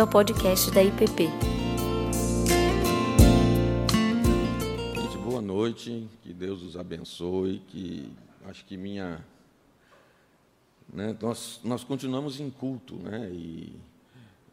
bem-vindo 0.00 0.02
ao 0.02 0.06
podcast 0.06 0.70
da 0.70 0.82
IPP. 0.82 1.28
Gente, 4.94 5.18
boa 5.18 5.42
noite, 5.42 6.08
que 6.22 6.32
Deus 6.32 6.62
os 6.62 6.76
abençoe, 6.76 7.62
que 7.68 8.10
acho 8.46 8.64
que 8.64 8.76
minha... 8.76 9.22
Né, 10.92 11.16
nós, 11.20 11.60
nós 11.62 11.84
continuamos 11.84 12.40
em 12.40 12.50
culto, 12.50 12.96
né, 12.96 13.30
e, 13.30 13.78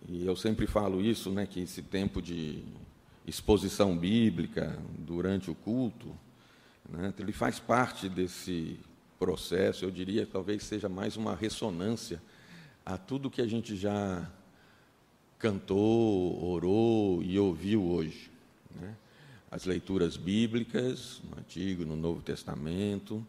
e 0.07 0.25
eu 0.25 0.35
sempre 0.35 0.67
falo 0.67 1.01
isso, 1.01 1.31
né, 1.31 1.47
que 1.47 1.61
esse 1.61 1.81
tempo 1.81 2.21
de 2.21 2.63
exposição 3.25 3.97
bíblica 3.97 4.77
durante 4.99 5.49
o 5.49 5.55
culto, 5.55 6.07
né, 6.89 7.13
ele 7.17 7.31
faz 7.31 7.59
parte 7.59 8.07
desse 8.07 8.79
processo, 9.17 9.85
eu 9.85 9.91
diria 9.91 10.27
talvez 10.27 10.63
seja 10.63 10.87
mais 10.87 11.17
uma 11.17 11.35
ressonância 11.35 12.21
a 12.85 12.97
tudo 12.97 13.31
que 13.31 13.41
a 13.41 13.47
gente 13.47 13.75
já 13.75 14.29
cantou, 15.39 16.43
orou 16.43 17.21
e 17.21 17.37
ouviu 17.39 17.83
hoje. 17.83 18.29
Né? 18.75 18.95
As 19.51 19.65
leituras 19.65 20.17
bíblicas, 20.17 21.21
no 21.29 21.39
Antigo 21.39 21.85
no 21.85 21.95
Novo 21.95 22.21
Testamento, 22.21 23.25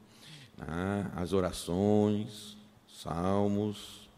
né? 0.57 1.11
as 1.15 1.33
orações, 1.33 2.57
salmos. 2.89 4.09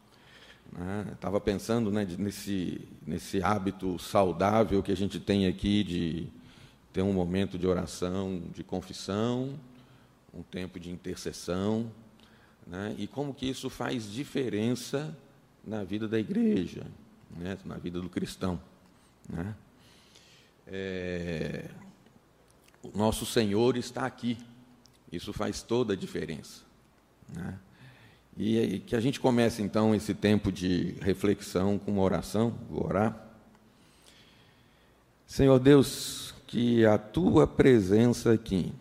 Né? 0.73 1.09
Estava 1.13 1.41
pensando 1.41 1.91
né, 1.91 2.07
nesse, 2.19 2.81
nesse 3.07 3.43
hábito 3.43 3.99
saudável 3.99 4.83
que 4.83 4.93
a 4.93 4.97
gente 4.97 5.19
tem 5.19 5.47
aqui 5.47 5.83
de 5.83 6.29
ter 6.93 7.03
um 7.03 7.13
momento 7.13 7.59
de 7.59 7.67
oração, 7.67 8.43
de 8.55 8.65
confissão, 8.65 9.59
um 10.33 10.43
tempo 10.43 10.79
de 10.79 10.91
intercessão, 10.91 11.91
né? 12.67 12.95
e 12.99 13.07
como 13.07 13.35
que 13.35 13.49
isso 13.49 13.69
faz 13.69 14.11
diferença 14.11 15.17
na 15.65 15.85
vida 15.85 16.09
da 16.09 16.19
igreja, 16.19 16.87
né? 17.37 17.59
na 17.65 17.77
vida 17.77 18.01
do 18.01 18.09
cristão. 18.09 18.61
Né? 19.29 19.55
É... 20.67 21.71
O 22.83 22.97
nosso 22.97 23.27
Senhor 23.27 23.77
está 23.77 24.07
aqui, 24.07 24.39
isso 25.13 25.33
faz 25.33 25.63
toda 25.63 25.93
a 25.93 25.97
diferença. 25.97 26.63
Né? 27.35 27.59
E 28.37 28.79
que 28.87 28.97
a 28.97 29.01
gente 29.01 29.21
comece 29.21 29.61
então 29.61 29.95
esse 29.95 30.15
tempo 30.15 30.51
de 30.51 30.95
reflexão 31.03 31.79
com 31.79 31.93
uma 31.93 32.03
oração, 32.03 32.57
vou 32.71 32.87
orar. 32.87 33.27
Senhor 35.27 35.59
Deus, 35.59 36.35
que 36.47 36.85
a 36.87 36.97
tua 36.97 37.47
presença 37.47 38.33
aqui, 38.33 38.73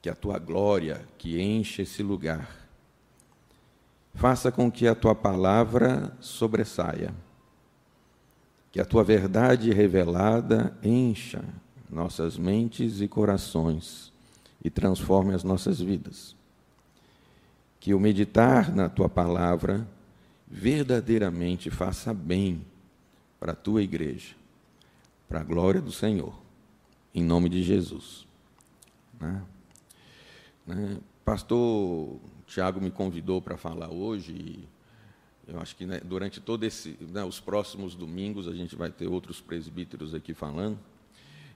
que 0.00 0.08
a 0.08 0.14
tua 0.14 0.38
glória 0.38 1.06
que 1.18 1.40
enche 1.40 1.82
esse 1.82 2.02
lugar, 2.02 2.63
faça 4.14 4.50
com 4.52 4.70
que 4.70 4.86
a 4.86 4.94
tua 4.94 5.14
palavra 5.14 6.16
sobressaia, 6.20 7.14
que 8.70 8.80
a 8.80 8.84
tua 8.84 9.04
verdade 9.04 9.72
revelada 9.72 10.76
encha 10.82 11.44
nossas 11.90 12.36
mentes 12.36 13.00
e 13.00 13.08
corações 13.08 14.12
e 14.62 14.70
transforme 14.70 15.34
as 15.34 15.44
nossas 15.44 15.80
vidas. 15.80 16.34
Que 17.78 17.92
o 17.92 18.00
meditar 18.00 18.74
na 18.74 18.88
tua 18.88 19.08
palavra 19.08 19.86
verdadeiramente 20.48 21.70
faça 21.70 22.14
bem 22.14 22.64
para 23.38 23.52
a 23.52 23.56
tua 23.56 23.82
igreja, 23.82 24.34
para 25.28 25.40
a 25.40 25.44
glória 25.44 25.80
do 25.80 25.92
Senhor, 25.92 26.34
em 27.14 27.22
nome 27.22 27.48
de 27.48 27.62
Jesus. 27.62 28.26
Né? 29.20 29.42
Né? 30.66 30.98
Pastor 31.24 32.18
Tiago 32.46 32.80
me 32.80 32.90
convidou 32.90 33.40
para 33.40 33.56
falar 33.56 33.90
hoje 33.90 34.32
e 34.32 34.68
eu 35.46 35.60
acho 35.60 35.76
que 35.76 35.84
né, 35.84 36.00
durante 36.02 36.40
todos 36.40 36.66
esse, 36.66 36.96
né, 37.00 37.22
os 37.24 37.40
próximos 37.40 37.94
domingos 37.94 38.48
a 38.48 38.54
gente 38.54 38.74
vai 38.74 38.90
ter 38.90 39.06
outros 39.06 39.40
presbíteros 39.40 40.14
aqui 40.14 40.32
falando. 40.32 40.78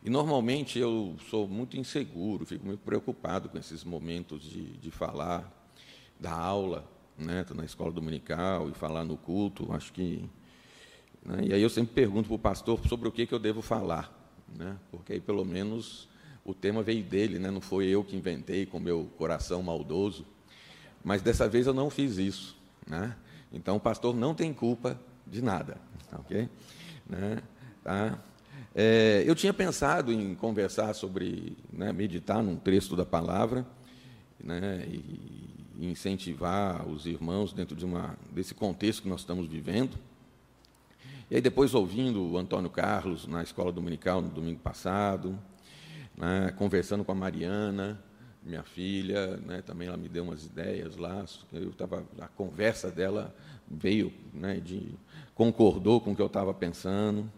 E 0.02 0.10
normalmente 0.10 0.78
eu 0.78 1.16
sou 1.28 1.48
muito 1.48 1.76
inseguro, 1.76 2.46
fico 2.46 2.64
muito 2.64 2.80
preocupado 2.80 3.48
com 3.48 3.58
esses 3.58 3.82
momentos 3.82 4.42
de, 4.42 4.76
de 4.76 4.90
falar, 4.90 5.54
da 6.20 6.32
aula, 6.32 6.88
né, 7.16 7.44
na 7.54 7.64
escola 7.64 7.92
dominical 7.92 8.68
e 8.68 8.72
falar 8.72 9.04
no 9.04 9.16
culto. 9.16 9.72
Acho 9.72 9.92
que. 9.92 10.28
Né, 11.24 11.46
e 11.48 11.54
aí 11.54 11.62
eu 11.62 11.70
sempre 11.70 11.94
pergunto 11.94 12.28
para 12.28 12.36
o 12.36 12.38
pastor 12.38 12.80
sobre 12.86 13.08
o 13.08 13.12
que, 13.12 13.26
que 13.26 13.34
eu 13.34 13.38
devo 13.38 13.62
falar, 13.62 14.12
né, 14.56 14.76
porque 14.90 15.14
aí 15.14 15.20
pelo 15.20 15.44
menos 15.44 16.08
o 16.48 16.54
tema 16.54 16.82
veio 16.82 17.04
dele, 17.04 17.38
né? 17.38 17.50
não 17.50 17.60
foi 17.60 17.88
eu 17.88 18.02
que 18.02 18.16
inventei 18.16 18.64
com 18.64 18.80
meu 18.80 19.10
coração 19.18 19.62
maldoso. 19.62 20.24
Mas 21.04 21.22
dessa 21.22 21.48
vez 21.48 21.66
eu 21.66 21.74
não 21.74 21.90
fiz 21.90 22.18
isso. 22.18 22.56
Né? 22.86 23.14
Então 23.52 23.76
o 23.76 23.80
pastor 23.80 24.14
não 24.14 24.34
tem 24.34 24.52
culpa 24.52 24.98
de 25.26 25.42
nada. 25.42 25.76
Ok? 26.12 26.48
Né? 27.08 27.42
Tá? 27.82 28.18
É, 28.74 29.24
eu 29.26 29.34
tinha 29.34 29.52
pensado 29.52 30.12
em 30.12 30.34
conversar 30.34 30.94
sobre, 30.94 31.56
né, 31.72 31.92
meditar 31.92 32.42
num 32.42 32.56
texto 32.56 32.94
da 32.94 33.04
palavra, 33.04 33.66
né, 34.38 34.86
e 34.86 35.90
incentivar 35.90 36.86
os 36.88 37.06
irmãos 37.06 37.52
dentro 37.52 37.74
de 37.74 37.84
uma, 37.84 38.16
desse 38.30 38.54
contexto 38.54 39.02
que 39.02 39.08
nós 39.08 39.20
estamos 39.20 39.48
vivendo. 39.48 39.98
E 41.30 41.36
aí, 41.36 41.40
depois, 41.40 41.74
ouvindo 41.74 42.22
o 42.22 42.38
Antônio 42.38 42.70
Carlos 42.70 43.26
na 43.26 43.42
escola 43.42 43.72
dominical 43.72 44.22
no 44.22 44.28
domingo 44.28 44.60
passado, 44.60 45.38
né, 46.16 46.54
conversando 46.56 47.04
com 47.04 47.12
a 47.12 47.14
Mariana, 47.14 48.00
minha 48.48 48.62
filha, 48.62 49.36
né, 49.36 49.62
também 49.62 49.88
ela 49.88 49.96
me 49.96 50.08
deu 50.08 50.24
umas 50.24 50.44
ideias 50.46 50.96
lá. 50.96 51.24
Eu 51.52 51.70
tava, 51.72 52.04
a 52.18 52.26
conversa 52.28 52.90
dela 52.90 53.34
veio, 53.70 54.12
né, 54.32 54.56
de, 54.56 54.88
concordou 55.34 56.00
com 56.00 56.12
o 56.12 56.16
que 56.16 56.22
eu 56.22 56.26
estava 56.26 56.54
pensando. 56.54 57.30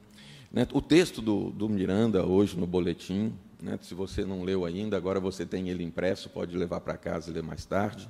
Né, 0.53 0.67
o 0.73 0.81
texto 0.81 1.21
do, 1.21 1.51
do 1.51 1.69
Miranda 1.69 2.25
hoje 2.25 2.57
no 2.57 2.67
boletim, 2.67 3.33
né, 3.61 3.79
se 3.83 3.93
você 3.93 4.25
não 4.25 4.43
leu 4.43 4.65
ainda, 4.65 4.97
agora 4.97 5.19
você 5.19 5.45
tem 5.45 5.69
ele 5.69 5.83
impresso, 5.83 6.31
pode 6.31 6.57
levar 6.57 6.81
para 6.81 6.97
casa 6.97 7.31
e 7.31 7.35
ler 7.35 7.43
mais 7.43 7.65
tarde. 7.65 8.09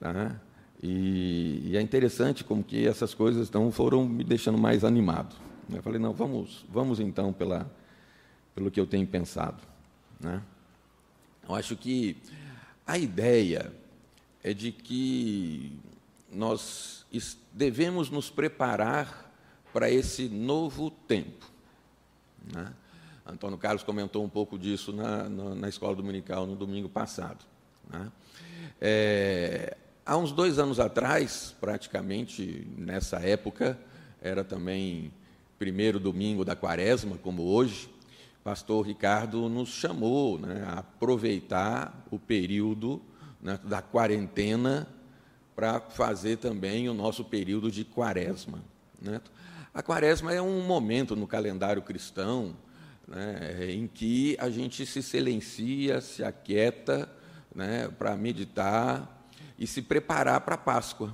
Tá? 0.00 0.40
E, 0.82 1.62
e, 1.64 1.76
é 1.76 1.80
interessante 1.80 2.44
como 2.44 2.62
que 2.62 2.86
essas 2.86 3.14
coisas 3.14 3.48
então, 3.48 3.70
foram 3.70 4.06
me 4.06 4.24
deixando 4.24 4.58
mais 4.58 4.84
animado. 4.84 5.36
Eu 5.70 5.82
falei, 5.82 5.98
não, 5.98 6.12
vamos, 6.12 6.64
vamos 6.70 7.00
então 7.00 7.32
pela, 7.32 7.70
pelo 8.54 8.70
que 8.70 8.80
eu 8.80 8.86
tenho 8.86 9.06
pensado. 9.06 9.62
Né? 10.20 10.40
Eu 11.48 11.54
acho 11.54 11.76
que 11.76 12.16
a 12.86 12.98
ideia 12.98 13.72
é 14.42 14.52
de 14.52 14.72
que 14.72 15.78
nós 16.32 17.06
devemos 17.52 18.10
nos 18.10 18.28
preparar 18.28 19.32
para 19.72 19.90
esse 19.90 20.28
novo 20.28 20.90
tempo. 20.90 21.50
Né? 22.52 22.72
Antônio 23.24 23.58
Carlos 23.58 23.82
comentou 23.82 24.24
um 24.24 24.28
pouco 24.28 24.58
disso 24.58 24.92
na, 24.92 25.28
na, 25.28 25.54
na 25.54 25.68
escola 25.68 25.94
dominical 25.94 26.46
no 26.46 26.56
domingo 26.56 26.88
passado. 26.88 27.44
Né? 27.88 28.10
É, 28.80 29.76
há 30.04 30.16
uns 30.16 30.32
dois 30.32 30.58
anos 30.58 30.80
atrás, 30.80 31.54
praticamente 31.60 32.66
nessa 32.76 33.18
época, 33.18 33.78
era 34.20 34.42
também 34.42 35.12
primeiro 35.58 35.98
domingo 35.98 36.44
da 36.44 36.56
quaresma, 36.56 37.16
como 37.18 37.42
hoje, 37.42 37.88
pastor 38.46 38.86
Ricardo 38.86 39.48
nos 39.48 39.70
chamou 39.70 40.38
né, 40.38 40.64
a 40.68 40.78
aproveitar 40.78 42.06
o 42.12 42.16
período 42.16 43.02
né, 43.42 43.58
da 43.64 43.82
quarentena 43.82 44.86
para 45.56 45.80
fazer 45.80 46.36
também 46.36 46.88
o 46.88 46.94
nosso 46.94 47.24
período 47.24 47.72
de 47.72 47.84
quaresma. 47.84 48.62
Né? 49.02 49.20
A 49.74 49.82
quaresma 49.82 50.32
é 50.32 50.40
um 50.40 50.64
momento 50.64 51.16
no 51.16 51.26
calendário 51.26 51.82
cristão 51.82 52.56
né, 53.08 53.66
em 53.68 53.88
que 53.88 54.36
a 54.38 54.48
gente 54.48 54.86
se 54.86 55.02
silencia, 55.02 56.00
se 56.00 56.22
aquieta 56.22 57.10
né, 57.52 57.88
para 57.98 58.16
meditar 58.16 59.28
e 59.58 59.66
se 59.66 59.82
preparar 59.82 60.42
para 60.42 60.54
a 60.54 60.58
Páscoa. 60.58 61.12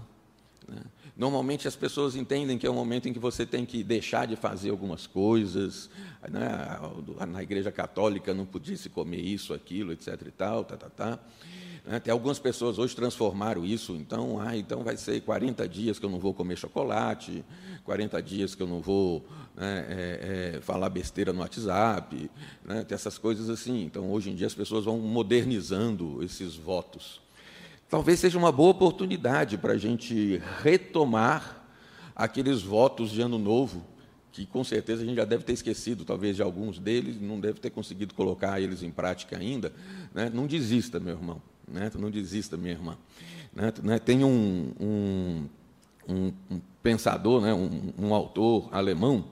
Né? 0.68 0.82
Normalmente 1.16 1.68
as 1.68 1.76
pessoas 1.76 2.16
entendem 2.16 2.56
que 2.56 2.66
é 2.66 2.70
um 2.70 2.74
momento 2.74 3.08
em 3.08 3.12
que 3.12 3.18
você 3.18 3.44
tem 3.44 3.66
que 3.66 3.84
deixar 3.84 4.26
de 4.26 4.34
fazer 4.34 4.70
algumas 4.70 5.06
coisas. 5.06 5.90
Né? 6.28 6.78
Na 7.28 7.42
igreja 7.42 7.70
católica 7.70 8.32
não 8.32 8.46
podia 8.46 8.76
se 8.76 8.88
comer 8.88 9.20
isso, 9.20 9.52
aquilo, 9.52 9.92
etc. 9.92 10.22
e 10.26 10.30
tal, 10.30 10.64
tá, 10.64 10.76
tá, 10.76 10.88
tá. 10.88 11.18
Né? 11.84 12.00
Tem 12.00 12.12
algumas 12.12 12.38
pessoas 12.38 12.78
hoje 12.78 12.96
transformaram 12.96 13.64
isso, 13.64 13.92
então, 13.94 14.40
ah, 14.40 14.56
então 14.56 14.82
vai 14.82 14.96
ser 14.96 15.20
40 15.20 15.68
dias 15.68 15.98
que 15.98 16.06
eu 16.06 16.10
não 16.10 16.18
vou 16.18 16.32
comer 16.32 16.56
chocolate, 16.56 17.44
40 17.84 18.22
dias 18.22 18.54
que 18.54 18.62
eu 18.62 18.66
não 18.66 18.80
vou 18.80 19.26
né, 19.54 19.86
é, 19.88 20.54
é, 20.56 20.60
falar 20.60 20.88
besteira 20.88 21.32
no 21.32 21.40
WhatsApp, 21.40 22.30
né? 22.64 22.86
essas 22.88 23.18
coisas 23.18 23.50
assim. 23.50 23.84
Então, 23.84 24.10
hoje 24.10 24.30
em 24.30 24.34
dia 24.34 24.46
as 24.46 24.54
pessoas 24.54 24.84
vão 24.84 24.98
modernizando 24.98 26.22
esses 26.22 26.54
votos 26.54 27.20
talvez 27.92 28.20
seja 28.20 28.38
uma 28.38 28.50
boa 28.50 28.70
oportunidade 28.70 29.58
para 29.58 29.74
a 29.74 29.76
gente 29.76 30.40
retomar 30.62 31.62
aqueles 32.16 32.62
votos 32.62 33.10
de 33.10 33.20
ano 33.20 33.38
novo, 33.38 33.84
que 34.32 34.46
com 34.46 34.64
certeza 34.64 35.02
a 35.02 35.04
gente 35.04 35.16
já 35.16 35.26
deve 35.26 35.44
ter 35.44 35.52
esquecido, 35.52 36.02
talvez 36.02 36.36
de 36.36 36.40
alguns 36.40 36.78
deles, 36.78 37.20
não 37.20 37.38
deve 37.38 37.60
ter 37.60 37.68
conseguido 37.68 38.14
colocar 38.14 38.58
eles 38.58 38.82
em 38.82 38.90
prática 38.90 39.36
ainda. 39.36 39.74
Né? 40.14 40.30
Não 40.32 40.46
desista, 40.46 40.98
meu 40.98 41.16
irmão, 41.16 41.42
né? 41.68 41.90
não 41.98 42.10
desista, 42.10 42.56
minha 42.56 42.72
irmã. 42.72 42.96
Né? 43.54 43.70
né? 43.82 43.98
Tem 43.98 44.24
um, 44.24 44.72
um, 44.80 45.48
um, 46.08 46.32
pensador, 46.82 47.42
né, 47.42 47.52
um, 47.52 47.92
um, 47.98 48.14
autor 48.14 48.70
alemão, 48.72 49.22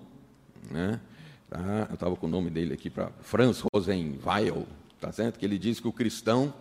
né, 0.70 1.00
tá, 1.48 1.86
eu 1.88 1.94
estava 1.94 2.14
com 2.14 2.26
o 2.26 2.30
nome 2.30 2.50
dele 2.50 2.74
aqui 2.74 2.90
para 2.90 3.10
Franz 3.22 3.62
Rosenweil, 3.72 4.66
tá 5.00 5.10
certo? 5.12 5.38
Que 5.38 5.46
ele 5.46 5.58
diz 5.58 5.80
que 5.80 5.88
o 5.88 5.92
cristão 5.92 6.52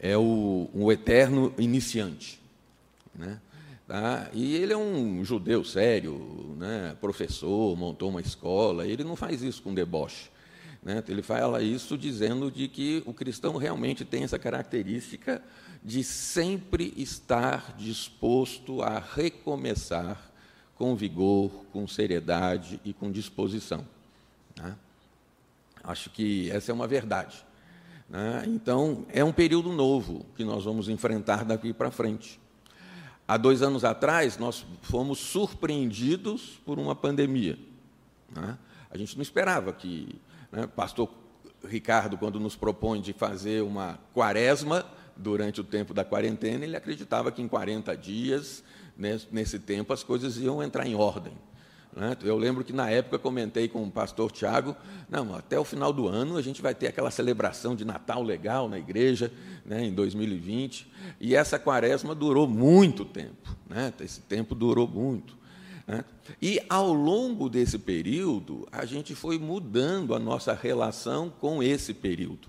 é 0.00 0.16
o, 0.16 0.68
o 0.72 0.90
eterno 0.90 1.52
iniciante, 1.58 2.40
né? 3.14 3.38
Tá? 3.86 4.30
E 4.32 4.54
ele 4.54 4.72
é 4.72 4.76
um 4.76 5.24
judeu 5.24 5.64
sério, 5.64 6.54
né? 6.56 6.96
professor, 7.00 7.76
montou 7.76 8.08
uma 8.08 8.20
escola, 8.20 8.86
ele 8.86 9.02
não 9.02 9.16
faz 9.16 9.42
isso 9.42 9.60
com 9.62 9.74
deboche. 9.74 10.30
Né? 10.80 11.02
Ele 11.08 11.22
fala 11.22 11.60
isso 11.60 11.98
dizendo 11.98 12.52
de 12.52 12.68
que 12.68 13.02
o 13.04 13.12
cristão 13.12 13.56
realmente 13.56 14.04
tem 14.04 14.22
essa 14.22 14.38
característica 14.38 15.42
de 15.82 16.04
sempre 16.04 16.94
estar 16.96 17.74
disposto 17.76 18.80
a 18.80 19.00
recomeçar 19.00 20.30
com 20.76 20.94
vigor, 20.94 21.50
com 21.72 21.84
seriedade 21.88 22.80
e 22.84 22.92
com 22.92 23.10
disposição. 23.10 23.84
Né? 24.56 24.76
Acho 25.82 26.10
que 26.10 26.48
essa 26.52 26.70
é 26.70 26.74
uma 26.74 26.86
verdade. 26.86 27.44
Né? 28.10 28.42
Então, 28.48 29.06
é 29.08 29.22
um 29.22 29.32
período 29.32 29.72
novo 29.72 30.26
que 30.36 30.44
nós 30.44 30.64
vamos 30.64 30.88
enfrentar 30.88 31.44
daqui 31.44 31.72
para 31.72 31.92
frente. 31.92 32.40
Há 33.26 33.36
dois 33.36 33.62
anos 33.62 33.84
atrás, 33.84 34.36
nós 34.36 34.66
fomos 34.82 35.20
surpreendidos 35.20 36.60
por 36.66 36.80
uma 36.80 36.96
pandemia. 36.96 37.56
Né? 38.34 38.58
A 38.90 38.98
gente 38.98 39.16
não 39.16 39.22
esperava 39.22 39.72
que. 39.72 40.20
Né, 40.50 40.66
pastor 40.66 41.08
Ricardo, 41.64 42.18
quando 42.18 42.40
nos 42.40 42.56
propõe 42.56 43.00
de 43.00 43.12
fazer 43.12 43.62
uma 43.62 44.00
quaresma 44.12 44.84
durante 45.16 45.60
o 45.60 45.64
tempo 45.64 45.94
da 45.94 46.04
quarentena, 46.04 46.64
ele 46.64 46.74
acreditava 46.74 47.30
que 47.30 47.40
em 47.40 47.46
40 47.46 47.96
dias, 47.96 48.64
né, 48.96 49.20
nesse 49.30 49.58
tempo, 49.60 49.92
as 49.92 50.02
coisas 50.02 50.38
iam 50.38 50.60
entrar 50.60 50.86
em 50.86 50.96
ordem. 50.96 51.34
Né? 51.94 52.16
Eu 52.22 52.38
lembro 52.38 52.62
que 52.62 52.72
na 52.72 52.88
época 52.88 53.18
comentei 53.18 53.68
com 53.68 53.82
o 53.82 53.90
pastor 53.90 54.30
Tiago, 54.30 54.76
não, 55.08 55.34
até 55.34 55.58
o 55.58 55.64
final 55.64 55.92
do 55.92 56.06
ano 56.06 56.36
a 56.36 56.42
gente 56.42 56.62
vai 56.62 56.74
ter 56.74 56.86
aquela 56.86 57.10
celebração 57.10 57.74
de 57.74 57.84
Natal 57.84 58.22
legal 58.22 58.68
na 58.68 58.78
igreja, 58.78 59.32
né, 59.64 59.84
em 59.84 59.92
2020, 59.92 60.90
e 61.20 61.34
essa 61.34 61.58
quaresma 61.58 62.14
durou 62.14 62.46
muito 62.46 63.04
tempo, 63.04 63.56
né? 63.68 63.92
esse 64.00 64.20
tempo 64.20 64.54
durou 64.54 64.86
muito. 64.86 65.36
Né? 65.86 66.04
E 66.40 66.60
ao 66.68 66.92
longo 66.92 67.48
desse 67.48 67.78
período, 67.78 68.68
a 68.70 68.84
gente 68.84 69.14
foi 69.14 69.38
mudando 69.38 70.14
a 70.14 70.18
nossa 70.18 70.54
relação 70.54 71.28
com 71.28 71.60
esse 71.62 71.92
período. 71.92 72.48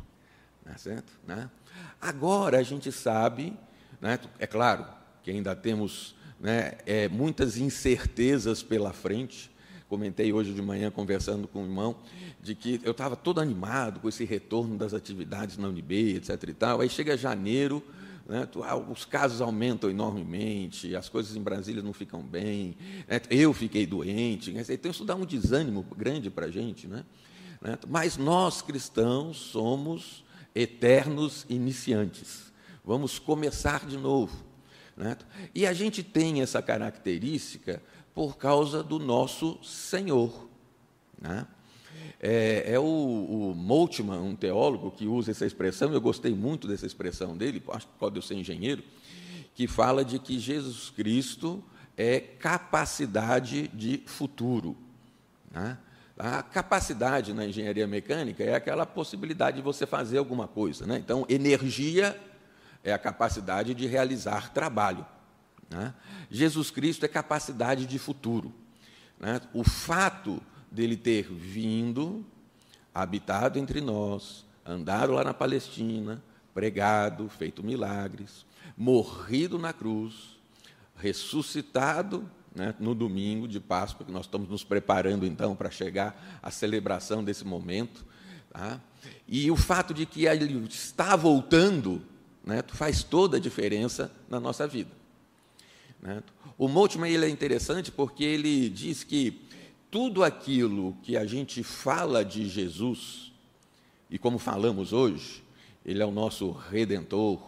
Né, 0.64 0.76
certo? 0.78 1.12
Agora 2.00 2.60
a 2.60 2.64
gente 2.64 2.92
sabe, 2.92 3.54
é 4.38 4.46
claro 4.46 4.86
que 5.24 5.32
ainda 5.32 5.56
temos 5.56 6.16
né, 6.42 6.74
é, 6.86 7.08
muitas 7.08 7.58
incertezas 7.58 8.64
pela 8.64 8.92
frente. 8.92 9.52
Comentei 9.88 10.34
hoje 10.34 10.54
de 10.54 10.62
manhã, 10.62 10.90
conversando 10.90 11.48
com 11.48 11.64
o 11.64 11.66
irmão, 11.66 11.98
de 12.42 12.56
que 12.56 12.80
eu 12.84 12.92
estava 12.92 13.16
todo 13.16 13.40
animado 13.40 14.00
com 14.00 14.10
esse 14.10 14.24
retorno 14.24 14.78
das 14.78 14.94
atividades 14.94 15.58
na 15.58 15.68
UNB, 15.68 16.16
etc. 16.16 16.44
E 16.48 16.54
tal. 16.54 16.82
Aí 16.82 16.90
chega 16.90 17.18
janeiro, 17.18 17.84
né, 18.28 18.48
ah, 18.64 18.78
os 18.78 19.06
casos 19.06 19.42
aumentam 19.42 19.90
enormemente, 19.90 20.96
as 20.96 21.10
coisas 21.10 21.36
em 21.36 21.42
Brasília 21.42 21.84
não 21.84 21.94
ficam 21.94 22.22
bem, 22.22 22.78
né, 23.08 23.22
eu 23.30 23.54
fiquei 23.54 23.86
doente. 23.86 24.56
Então, 24.70 24.90
isso 24.90 25.04
dá 25.04 25.16
um 25.16 25.26
desânimo 25.26 25.86
grande 25.98 26.30
para 26.30 26.46
a 26.46 26.52
gente. 26.52 26.88
Né? 26.88 27.04
né? 27.62 27.78
Mas 27.88 28.18
nós, 28.18 28.62
cristãos, 28.62 29.38
somos 29.38 30.24
eternos 30.56 31.46
iniciantes. 31.50 32.52
Vamos 32.84 33.20
começar 33.20 33.86
de 33.86 33.98
novo. 33.98 34.51
E 35.54 35.66
a 35.66 35.74
gente 35.74 36.04
tem 36.04 36.42
essa 36.42 36.62
característica 36.62 37.82
por 38.14 38.38
causa 38.38 38.84
do 38.84 39.00
nosso 39.00 39.58
Senhor. 39.64 40.48
Né? 41.20 41.46
É, 42.20 42.74
é, 42.74 42.80
o, 42.80 42.84
o 42.84 43.56
Moltmann, 43.56 44.22
um 44.22 44.36
teólogo, 44.36 44.92
que 44.92 45.08
usa 45.08 45.32
essa 45.32 45.46
expressão, 45.46 45.92
eu 45.92 46.02
gostei 46.02 46.34
muito 46.34 46.68
dessa 46.68 46.86
expressão 46.86 47.36
dele, 47.36 47.64
acho 47.70 47.88
que 47.88 47.94
pode 47.98 48.22
ser 48.26 48.36
engenheiro, 48.36 48.84
que 49.56 49.68
fala 49.68 50.06
de 50.06 50.20
que 50.20 50.40
Jesus 50.40 50.90
Cristo 50.90 51.64
é 51.98 52.20
capacidade 52.20 53.68
de 53.70 54.02
futuro. 54.06 54.78
Né? 55.52 55.78
A 56.18 56.44
capacidade 56.44 57.34
na 57.34 57.46
engenharia 57.46 57.88
mecânica 57.88 58.44
é 58.44 58.54
aquela 58.54 58.86
possibilidade 58.86 59.58
de 59.58 59.64
você 59.64 59.86
fazer 59.86 60.18
alguma 60.18 60.48
coisa. 60.48 60.86
Né? 60.86 60.98
Então, 60.98 61.26
energia 61.28 62.20
é 62.84 62.94
a 62.94 62.98
capacidade 62.98 63.74
de 63.74 63.86
realizar 63.88 64.52
trabalho. 64.52 65.06
Né? 65.70 65.94
Jesus 66.30 66.70
Cristo 66.72 67.06
é 67.06 67.08
capacidade 67.08 67.86
de 67.86 67.98
futuro. 68.00 68.54
Né? 69.20 69.40
O 69.54 69.64
fato 69.64 70.42
dele 70.72 70.98
ter 70.98 71.24
vindo, 71.32 72.26
habitado 72.94 73.60
entre 73.60 73.82
nós, 73.82 74.46
andado 74.66 75.14
lá 75.14 75.24
na 75.24 75.34
Palestina, 75.34 76.22
pregado, 76.54 77.30
feito 77.30 77.64
milagres, 77.64 78.46
morrido 78.76 79.58
na 79.58 79.74
cruz, 79.74 80.38
ressuscitado 80.96 82.30
né, 82.54 82.76
no 82.80 82.94
domingo 82.94 83.48
de 83.48 83.60
Páscoa, 83.60 84.06
que 84.06 84.12
nós 84.12 84.26
estamos 84.26 84.50
nos 84.50 84.64
preparando 84.64 85.26
então 85.26 85.56
para 85.56 85.72
chegar 85.72 86.40
à 86.42 86.52
celebração 86.52 87.24
desse 87.24 87.46
momento. 87.46 88.06
Tá? 88.50 88.80
E 89.28 89.50
o 89.50 89.56
fato 89.56 89.94
de 89.94 90.06
que 90.06 90.26
ele 90.26 90.66
está 90.68 91.16
voltando 91.16 92.02
né, 92.44 92.64
faz 92.68 93.04
toda 93.04 93.38
a 93.38 93.40
diferença 93.40 94.12
na 94.30 94.40
nossa 94.40 94.68
vida. 94.68 94.92
Né? 96.02 96.24
O 96.58 96.68
Moltmann 96.68 97.12
ele 97.12 97.26
é 97.26 97.30
interessante 97.30 97.92
porque 97.92 98.24
ele 98.24 98.70
diz 98.70 99.04
que 99.04 99.42
tudo 99.90 100.24
aquilo 100.24 100.96
que 101.04 101.18
a 101.18 101.26
gente 101.26 101.64
fala 101.64 102.24
de 102.24 102.48
Jesus, 102.48 103.32
e 104.10 104.18
como 104.18 104.38
falamos 104.38 104.94
hoje, 104.94 105.44
ele 105.86 106.02
é 106.02 106.06
o 106.06 106.12
nosso 106.12 106.52
redentor, 106.52 107.42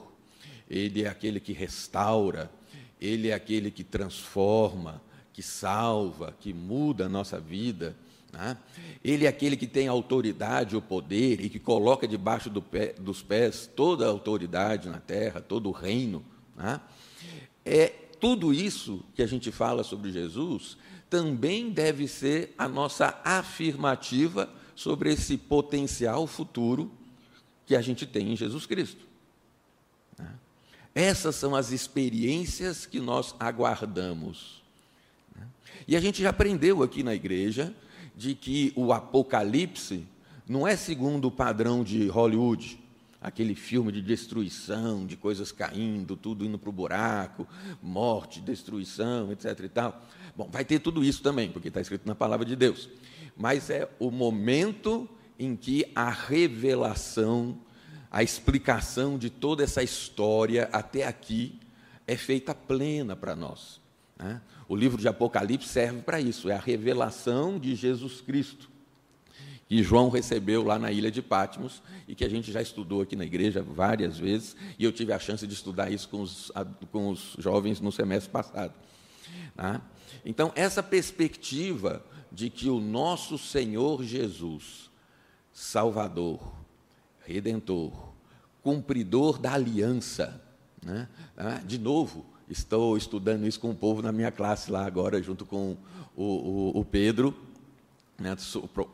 ele 0.69 1.03
é 1.03 1.07
aquele 1.07 1.39
que 1.39 1.53
restaura, 1.53 2.51
ele 2.99 3.29
é 3.29 3.33
aquele 3.33 3.69
que 3.69 3.83
transforma, 3.83 5.01
que 5.31 5.41
salva, 5.41 6.35
que 6.39 6.53
muda 6.53 7.05
a 7.05 7.09
nossa 7.09 7.39
vida. 7.39 7.95
Né? 8.33 8.57
Ele 9.03 9.25
é 9.25 9.27
aquele 9.27 9.55
que 9.55 9.67
tem 9.67 9.87
autoridade, 9.87 10.75
o 10.75 10.81
poder 10.81 11.39
e 11.39 11.49
que 11.49 11.59
coloca 11.59 12.07
debaixo 12.07 12.49
do 12.49 12.61
pé, 12.61 12.93
dos 12.99 13.21
pés 13.21 13.69
toda 13.75 14.05
a 14.05 14.09
autoridade 14.09 14.89
na 14.89 14.99
terra, 14.99 15.39
todo 15.39 15.69
o 15.69 15.71
reino. 15.71 16.25
Né? 16.57 16.81
É 17.63 17.87
tudo 18.19 18.51
isso 18.51 19.05
que 19.13 19.21
a 19.21 19.27
gente 19.27 19.51
fala 19.51 19.83
sobre 19.83 20.11
Jesus 20.11 20.77
também 21.09 21.69
deve 21.69 22.07
ser 22.07 22.55
a 22.57 22.67
nossa 22.67 23.21
afirmativa 23.23 24.49
sobre 24.75 25.13
esse 25.13 25.37
potencial 25.37 26.25
futuro 26.25 26.91
que 27.67 27.75
a 27.75 27.81
gente 27.81 28.07
tem 28.07 28.33
em 28.33 28.35
Jesus 28.35 28.65
Cristo. 28.65 29.05
Né? 30.17 30.27
Essas 30.95 31.35
são 31.35 31.55
as 31.55 31.71
experiências 31.71 32.87
que 32.87 32.99
nós 32.99 33.35
aguardamos. 33.39 34.63
Né? 35.35 35.45
E 35.87 35.95
a 35.95 35.99
gente 35.99 36.19
já 36.19 36.31
aprendeu 36.31 36.81
aqui 36.81 37.03
na 37.03 37.13
igreja 37.13 37.75
de 38.15 38.35
que 38.35 38.71
o 38.75 38.93
Apocalipse 38.93 40.05
não 40.47 40.67
é 40.67 40.75
segundo 40.75 41.25
o 41.25 41.31
padrão 41.31 41.83
de 41.83 42.07
Hollywood, 42.07 42.79
aquele 43.21 43.55
filme 43.55 43.91
de 43.91 44.01
destruição, 44.01 45.05
de 45.05 45.15
coisas 45.15 45.51
caindo, 45.51 46.17
tudo 46.17 46.45
indo 46.45 46.59
para 46.59 46.69
o 46.69 46.73
buraco, 46.73 47.47
morte, 47.81 48.41
destruição, 48.41 49.31
etc. 49.31 49.57
e 49.63 49.69
tal. 49.69 50.01
Bom, 50.35 50.49
vai 50.51 50.65
ter 50.65 50.79
tudo 50.79 51.03
isso 51.03 51.23
também, 51.23 51.49
porque 51.49 51.69
está 51.69 51.79
escrito 51.79 52.05
na 52.05 52.13
palavra 52.13 52.45
de 52.45 52.55
Deus. 52.55 52.89
Mas 53.37 53.69
é 53.69 53.89
o 53.97 54.11
momento 54.11 55.07
em 55.39 55.55
que 55.55 55.89
a 55.95 56.09
revelação, 56.09 57.57
a 58.11 58.21
explicação 58.21 59.17
de 59.17 59.29
toda 59.29 59.63
essa 59.63 59.81
história 59.81 60.69
até 60.71 61.07
aqui 61.07 61.59
é 62.05 62.17
feita 62.17 62.53
plena 62.53 63.15
para 63.15 63.35
nós. 63.35 63.79
Né? 64.19 64.41
O 64.67 64.75
livro 64.75 64.99
de 64.99 65.07
Apocalipse 65.07 65.67
serve 65.67 66.01
para 66.01 66.19
isso, 66.19 66.49
é 66.49 66.55
a 66.55 66.59
revelação 66.59 67.59
de 67.59 67.75
Jesus 67.75 68.21
Cristo, 68.21 68.69
que 69.67 69.83
João 69.83 70.09
recebeu 70.09 70.63
lá 70.63 70.77
na 70.77 70.91
ilha 70.91 71.11
de 71.11 71.21
Patmos 71.21 71.81
e 72.07 72.15
que 72.15 72.23
a 72.23 72.29
gente 72.29 72.51
já 72.51 72.61
estudou 72.61 73.01
aqui 73.01 73.15
na 73.15 73.25
igreja 73.25 73.61
várias 73.61 74.17
vezes, 74.17 74.55
e 74.77 74.83
eu 74.83 74.91
tive 74.91 75.13
a 75.13 75.19
chance 75.19 75.45
de 75.45 75.53
estudar 75.53 75.91
isso 75.91 76.07
com 76.09 76.21
os, 76.21 76.51
com 76.91 77.09
os 77.09 77.35
jovens 77.39 77.79
no 77.81 77.91
semestre 77.91 78.31
passado. 78.31 78.73
Tá? 79.55 79.81
Então, 80.25 80.51
essa 80.55 80.81
perspectiva 80.81 82.03
de 82.31 82.49
que 82.49 82.69
o 82.69 82.79
nosso 82.79 83.37
Senhor 83.37 84.03
Jesus, 84.03 84.89
Salvador, 85.51 86.53
Redentor, 87.25 88.13
cumpridor 88.61 89.37
da 89.37 89.53
aliança, 89.53 90.41
né? 90.81 91.07
Tá? 91.35 91.61
de 91.65 91.77
novo, 91.77 92.25
Estou 92.53 92.95
estudando 92.95 93.47
isso 93.47 93.59
com 93.59 93.71
o 93.71 93.75
povo 93.75 94.03
na 94.03 94.11
minha 94.11 94.31
classe 94.31 94.69
lá 94.71 94.85
agora, 94.85 95.19
junto 95.19 95.43
com 95.43 95.75
o, 96.15 96.23
o, 96.75 96.79
o 96.81 96.85
Pedro, 96.85 97.35
né, 98.15 98.37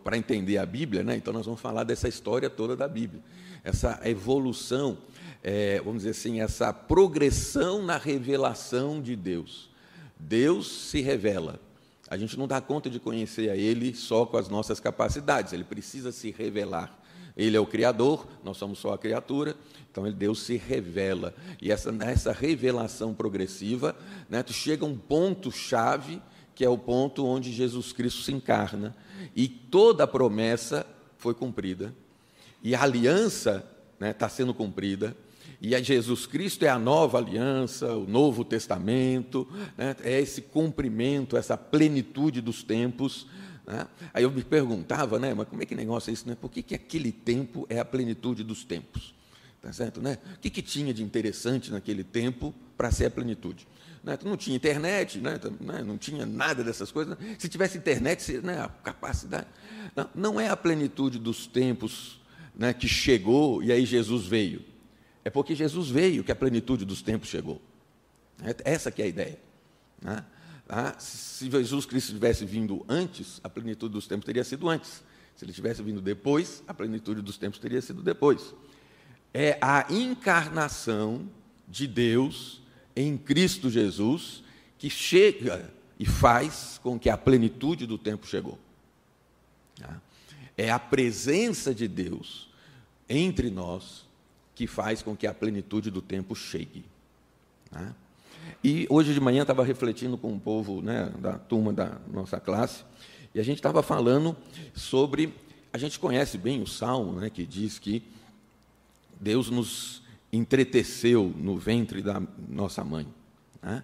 para 0.01 0.17
entender 0.17 0.57
a 0.57 0.65
Bíblia. 0.65 1.03
Né, 1.03 1.17
então, 1.17 1.33
nós 1.33 1.45
vamos 1.45 1.59
falar 1.59 1.83
dessa 1.83 2.07
história 2.07 2.49
toda 2.49 2.73
da 2.73 2.87
Bíblia. 2.87 3.21
Essa 3.61 3.99
evolução, 4.05 4.97
é, 5.43 5.81
vamos 5.81 6.03
dizer 6.03 6.11
assim, 6.11 6.39
essa 6.39 6.71
progressão 6.71 7.83
na 7.83 7.97
revelação 7.97 9.01
de 9.01 9.13
Deus. 9.13 9.69
Deus 10.17 10.71
se 10.89 11.01
revela. 11.01 11.59
A 12.09 12.15
gente 12.15 12.39
não 12.39 12.47
dá 12.47 12.61
conta 12.61 12.89
de 12.89 12.97
conhecer 12.97 13.49
a 13.49 13.57
Ele 13.57 13.93
só 13.93 14.25
com 14.25 14.37
as 14.37 14.47
nossas 14.47 14.79
capacidades, 14.79 15.51
Ele 15.51 15.65
precisa 15.65 16.13
se 16.13 16.31
revelar. 16.31 16.97
Ele 17.39 17.55
é 17.55 17.60
o 17.60 17.65
Criador, 17.65 18.27
nós 18.43 18.58
somos 18.58 18.79
só 18.79 18.93
a 18.93 18.98
criatura, 18.98 19.55
então 19.89 20.12
Deus 20.12 20.41
se 20.41 20.58
revela. 20.58 21.34
E 21.62 21.72
essa, 21.72 21.89
essa 22.01 22.34
revelação 22.34 23.13
progressiva 23.13 23.96
né, 24.29 24.43
chega 24.50 24.84
um 24.84 24.98
ponto-chave, 24.98 26.22
que 26.53 26.65
é 26.65 26.69
o 26.69 26.77
ponto 26.77 27.25
onde 27.25 27.53
Jesus 27.53 27.93
Cristo 27.93 28.24
se 28.24 28.34
encarna, 28.34 28.93
e 29.34 29.48
toda 29.48 30.03
a 30.03 30.08
promessa 30.08 30.86
foi 31.17 31.34
cumprida, 31.34 31.96
e 32.62 32.75
a 32.75 32.84
aliança 32.84 33.65
está 33.93 34.05
né, 34.05 34.12
tá 34.12 34.27
sendo 34.27 34.53
cumprida, 34.53 35.15
e 35.62 35.74
a 35.75 35.81
Jesus 35.81 36.25
Cristo 36.25 36.63
é 36.63 36.69
a 36.69 36.77
nova 36.77 37.19
aliança, 37.19 37.93
o 37.93 38.05
novo 38.05 38.43
testamento, 38.43 39.48
né? 39.77 39.96
é 40.03 40.19
esse 40.19 40.41
cumprimento, 40.41 41.38
essa 41.38 41.58
plenitude 41.58 42.39
dos 42.39 42.63
tempos. 42.63 43.27
Né? 43.69 43.88
Aí 44.11 44.23
eu 44.23 44.31
me 44.31 44.43
perguntava, 44.43 45.19
né, 45.19 45.31
mas 45.31 45.47
como 45.47 45.61
é 45.61 45.65
que 45.65 45.75
negócio 45.75 46.09
é 46.09 46.13
isso? 46.13 46.27
Né? 46.27 46.35
Por 46.35 46.49
que, 46.49 46.63
que 46.63 46.73
aquele 46.73 47.11
tempo 47.11 47.67
é 47.69 47.77
a 47.77 47.85
plenitude 47.85 48.43
dos 48.43 48.63
tempos? 48.63 49.13
Tá 49.61 49.71
certo, 49.71 50.01
né? 50.01 50.17
O 50.35 50.39
que, 50.39 50.49
que 50.49 50.61
tinha 50.61 50.93
de 50.93 51.03
interessante 51.03 51.69
naquele 51.69 52.03
tempo 52.03 52.55
para 52.75 52.89
ser 52.91 53.05
a 53.05 53.11
plenitude? 53.11 53.67
Né? 54.03 54.17
Não 54.23 54.38
tinha 54.38 54.55
internet, 54.55 55.19
né? 55.19 55.39
né? 55.59 55.83
não 55.83 55.97
tinha 55.97 56.25
nada 56.25 56.63
dessas 56.63 56.91
coisas. 56.91 57.15
Se 57.38 57.47
tivesse 57.47 57.77
internet, 57.77 58.39
né? 58.39 58.59
a 58.59 58.69
capacidade. 58.69 59.47
Não, 59.95 60.09
não 60.15 60.39
é 60.39 60.47
a 60.47 60.57
plenitude 60.57 61.19
dos 61.19 61.45
tempos 61.45 62.19
né? 62.55 62.73
que 62.73 62.88
chegou 62.88 63.61
e 63.61 63.71
aí 63.71 63.85
Jesus 63.85 64.25
veio. 64.25 64.63
É 65.23 65.29
porque 65.29 65.53
Jesus 65.53 65.89
veio 65.89 66.23
que 66.23 66.31
a 66.31 66.35
plenitude 66.35 66.85
dos 66.85 67.01
tempos 67.01 67.29
chegou. 67.29 67.61
É, 68.41 68.55
essa 68.63 68.89
que 68.89 69.01
é 69.01 69.05
a 69.05 69.09
ideia. 69.09 69.39
Né? 70.01 70.25
Ah, 70.69 70.95
se 70.99 71.49
Jesus 71.49 71.85
Cristo 71.88 72.13
tivesse 72.13 72.45
vindo 72.45 72.85
antes, 72.88 73.41
a 73.43 73.49
plenitude 73.49 73.91
dos 73.91 74.05
tempos 74.07 74.25
teria 74.25 74.43
sido 74.43 74.69
antes. 74.69 75.03
Se 75.35 75.43
ele 75.43 75.51
tivesse 75.51 75.81
vindo 75.81 75.99
depois, 75.99 76.61
a 76.67 76.73
plenitude 76.73 77.21
dos 77.21 77.38
tempos 77.38 77.59
teria 77.59 77.81
sido 77.81 78.03
depois. 78.03 78.53
É 79.33 79.57
a 79.61 79.85
encarnação 79.89 81.27
de 81.67 81.88
Deus 81.88 82.61
em 82.95 83.17
Cristo 83.17 83.69
Jesus 83.69 84.43
que 84.77 84.89
chega 84.89 85.73
e 85.97 86.05
faz 86.05 86.79
com 86.83 86.99
que 86.99 87.09
a 87.09 87.17
plenitude 87.17 87.88
do 87.88 87.97
tempo 87.97 88.27
chegou. 88.27 88.59
Tá? 89.77 89.99
É 90.57 90.69
a 90.69 90.77
presença 90.77 91.73
de 91.73 91.88
Deus 91.88 92.49
entre 93.07 93.49
nós 93.49 94.05
que 94.53 94.67
faz 94.67 95.01
com 95.01 95.15
que 95.15 95.25
a 95.25 95.33
plenitude 95.33 95.89
do 95.89 96.01
tempo 96.01 96.35
chegue. 96.35 96.85
E 98.63 98.85
hoje 98.89 99.13
de 99.13 99.19
manhã 99.19 99.41
estava 99.41 99.63
refletindo 99.63 100.17
com 100.17 100.33
o 100.33 100.39
povo 100.39 100.81
né, 100.81 101.11
da 101.19 101.37
turma 101.37 101.71
da 101.71 101.97
nossa 102.11 102.39
classe, 102.39 102.83
e 103.33 103.39
a 103.39 103.43
gente 103.43 103.57
estava 103.57 103.83
falando 103.83 104.35
sobre. 104.73 105.33
A 105.71 105.77
gente 105.77 105.99
conhece 105.99 106.37
bem 106.37 106.61
o 106.61 106.67
salmo 106.67 107.19
né, 107.19 107.29
que 107.29 107.45
diz 107.45 107.77
que 107.77 108.03
Deus 109.19 109.49
nos 109.49 110.01
entreteceu 110.31 111.33
no 111.37 111.57
ventre 111.57 112.01
da 112.01 112.21
nossa 112.47 112.83
mãe. 112.83 113.07
Né? 113.61 113.83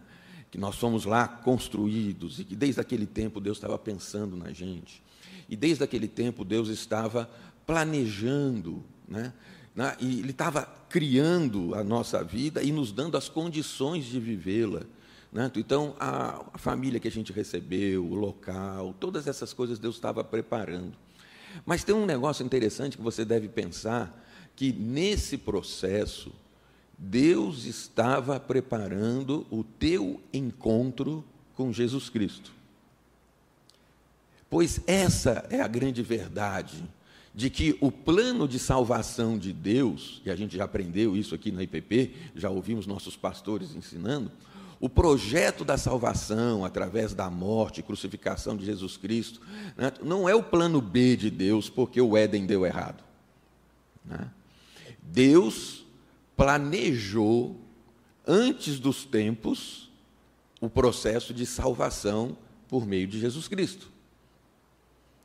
Que 0.49 0.57
nós 0.57 0.75
fomos 0.75 1.05
lá 1.05 1.27
construídos 1.27 2.39
e 2.39 2.43
que 2.43 2.55
desde 2.55 2.81
aquele 2.81 3.05
tempo 3.05 3.39
Deus 3.39 3.57
estava 3.57 3.77
pensando 3.77 4.35
na 4.35 4.51
gente. 4.51 5.03
E 5.47 5.55
desde 5.55 5.83
aquele 5.83 6.07
tempo 6.07 6.43
Deus 6.43 6.69
estava 6.69 7.29
planejando 7.65 8.83
né, 9.07 9.33
né? 9.75 9.95
e 9.99 10.19
Ele 10.19 10.31
estava 10.31 10.63
criando 10.89 11.75
a 11.75 11.83
nossa 11.83 12.23
vida 12.23 12.63
e 12.63 12.71
nos 12.71 12.91
dando 12.91 13.17
as 13.17 13.27
condições 13.27 14.05
de 14.05 14.19
vivê-la. 14.19 14.83
Né? 15.31 15.51
Então, 15.55 15.95
a, 15.99 16.45
a 16.53 16.57
família 16.57 16.99
que 16.99 17.07
a 17.07 17.11
gente 17.11 17.33
recebeu, 17.33 18.05
o 18.05 18.15
local, 18.15 18.95
todas 18.99 19.27
essas 19.27 19.51
coisas 19.51 19.77
Deus 19.77 19.95
estava 19.95 20.23
preparando. 20.23 20.93
Mas 21.65 21.83
tem 21.83 21.93
um 21.93 22.05
negócio 22.05 22.45
interessante 22.45 22.97
que 22.97 23.03
você 23.03 23.25
deve 23.25 23.49
pensar, 23.49 24.23
que 24.55 24.71
nesse 24.71 25.37
processo, 25.37 26.31
Deus 26.97 27.65
estava 27.65 28.39
preparando 28.39 29.45
o 29.51 29.63
teu 29.63 30.21
encontro 30.31 31.23
com 31.53 31.73
Jesus 31.73 32.09
Cristo. 32.09 32.53
Pois 34.49 34.79
essa 34.87 35.45
é 35.49 35.59
a 35.59 35.67
grande 35.67 36.01
verdade 36.01 36.83
de 37.35 37.49
que 37.49 37.77
o 37.81 37.91
plano 37.91 38.47
de 38.47 38.57
salvação 38.57 39.37
de 39.37 39.51
Deus, 39.51 40.21
e 40.25 40.31
a 40.31 40.35
gente 40.35 40.55
já 40.55 40.63
aprendeu 40.63 41.17
isso 41.17 41.35
aqui 41.35 41.51
na 41.51 41.63
IPP, 41.63 42.13
já 42.33 42.49
ouvimos 42.49 42.87
nossos 42.87 43.17
pastores 43.17 43.75
ensinando, 43.75 44.31
o 44.79 44.87
projeto 44.87 45.65
da 45.65 45.77
salvação 45.77 46.63
através 46.63 47.13
da 47.13 47.29
morte 47.29 47.81
e 47.81 47.83
crucificação 47.83 48.55
de 48.55 48.65
Jesus 48.65 48.95
Cristo, 48.95 49.41
né, 49.75 49.91
não 50.01 50.29
é 50.29 50.33
o 50.33 50.43
plano 50.43 50.79
B 50.79 51.17
de 51.17 51.29
Deus 51.29 51.69
porque 51.69 51.99
o 51.99 52.15
Éden 52.15 52.45
deu 52.45 52.65
errado. 52.65 53.03
Né? 54.05 54.29
Deus 55.01 55.85
planejou, 56.37 57.59
antes 58.25 58.79
dos 58.79 59.03
tempos, 59.03 59.89
o 60.61 60.69
processo 60.69 61.33
de 61.33 61.45
salvação 61.45 62.37
por 62.69 62.85
meio 62.85 63.07
de 63.07 63.19
Jesus 63.19 63.47
Cristo. 63.49 63.89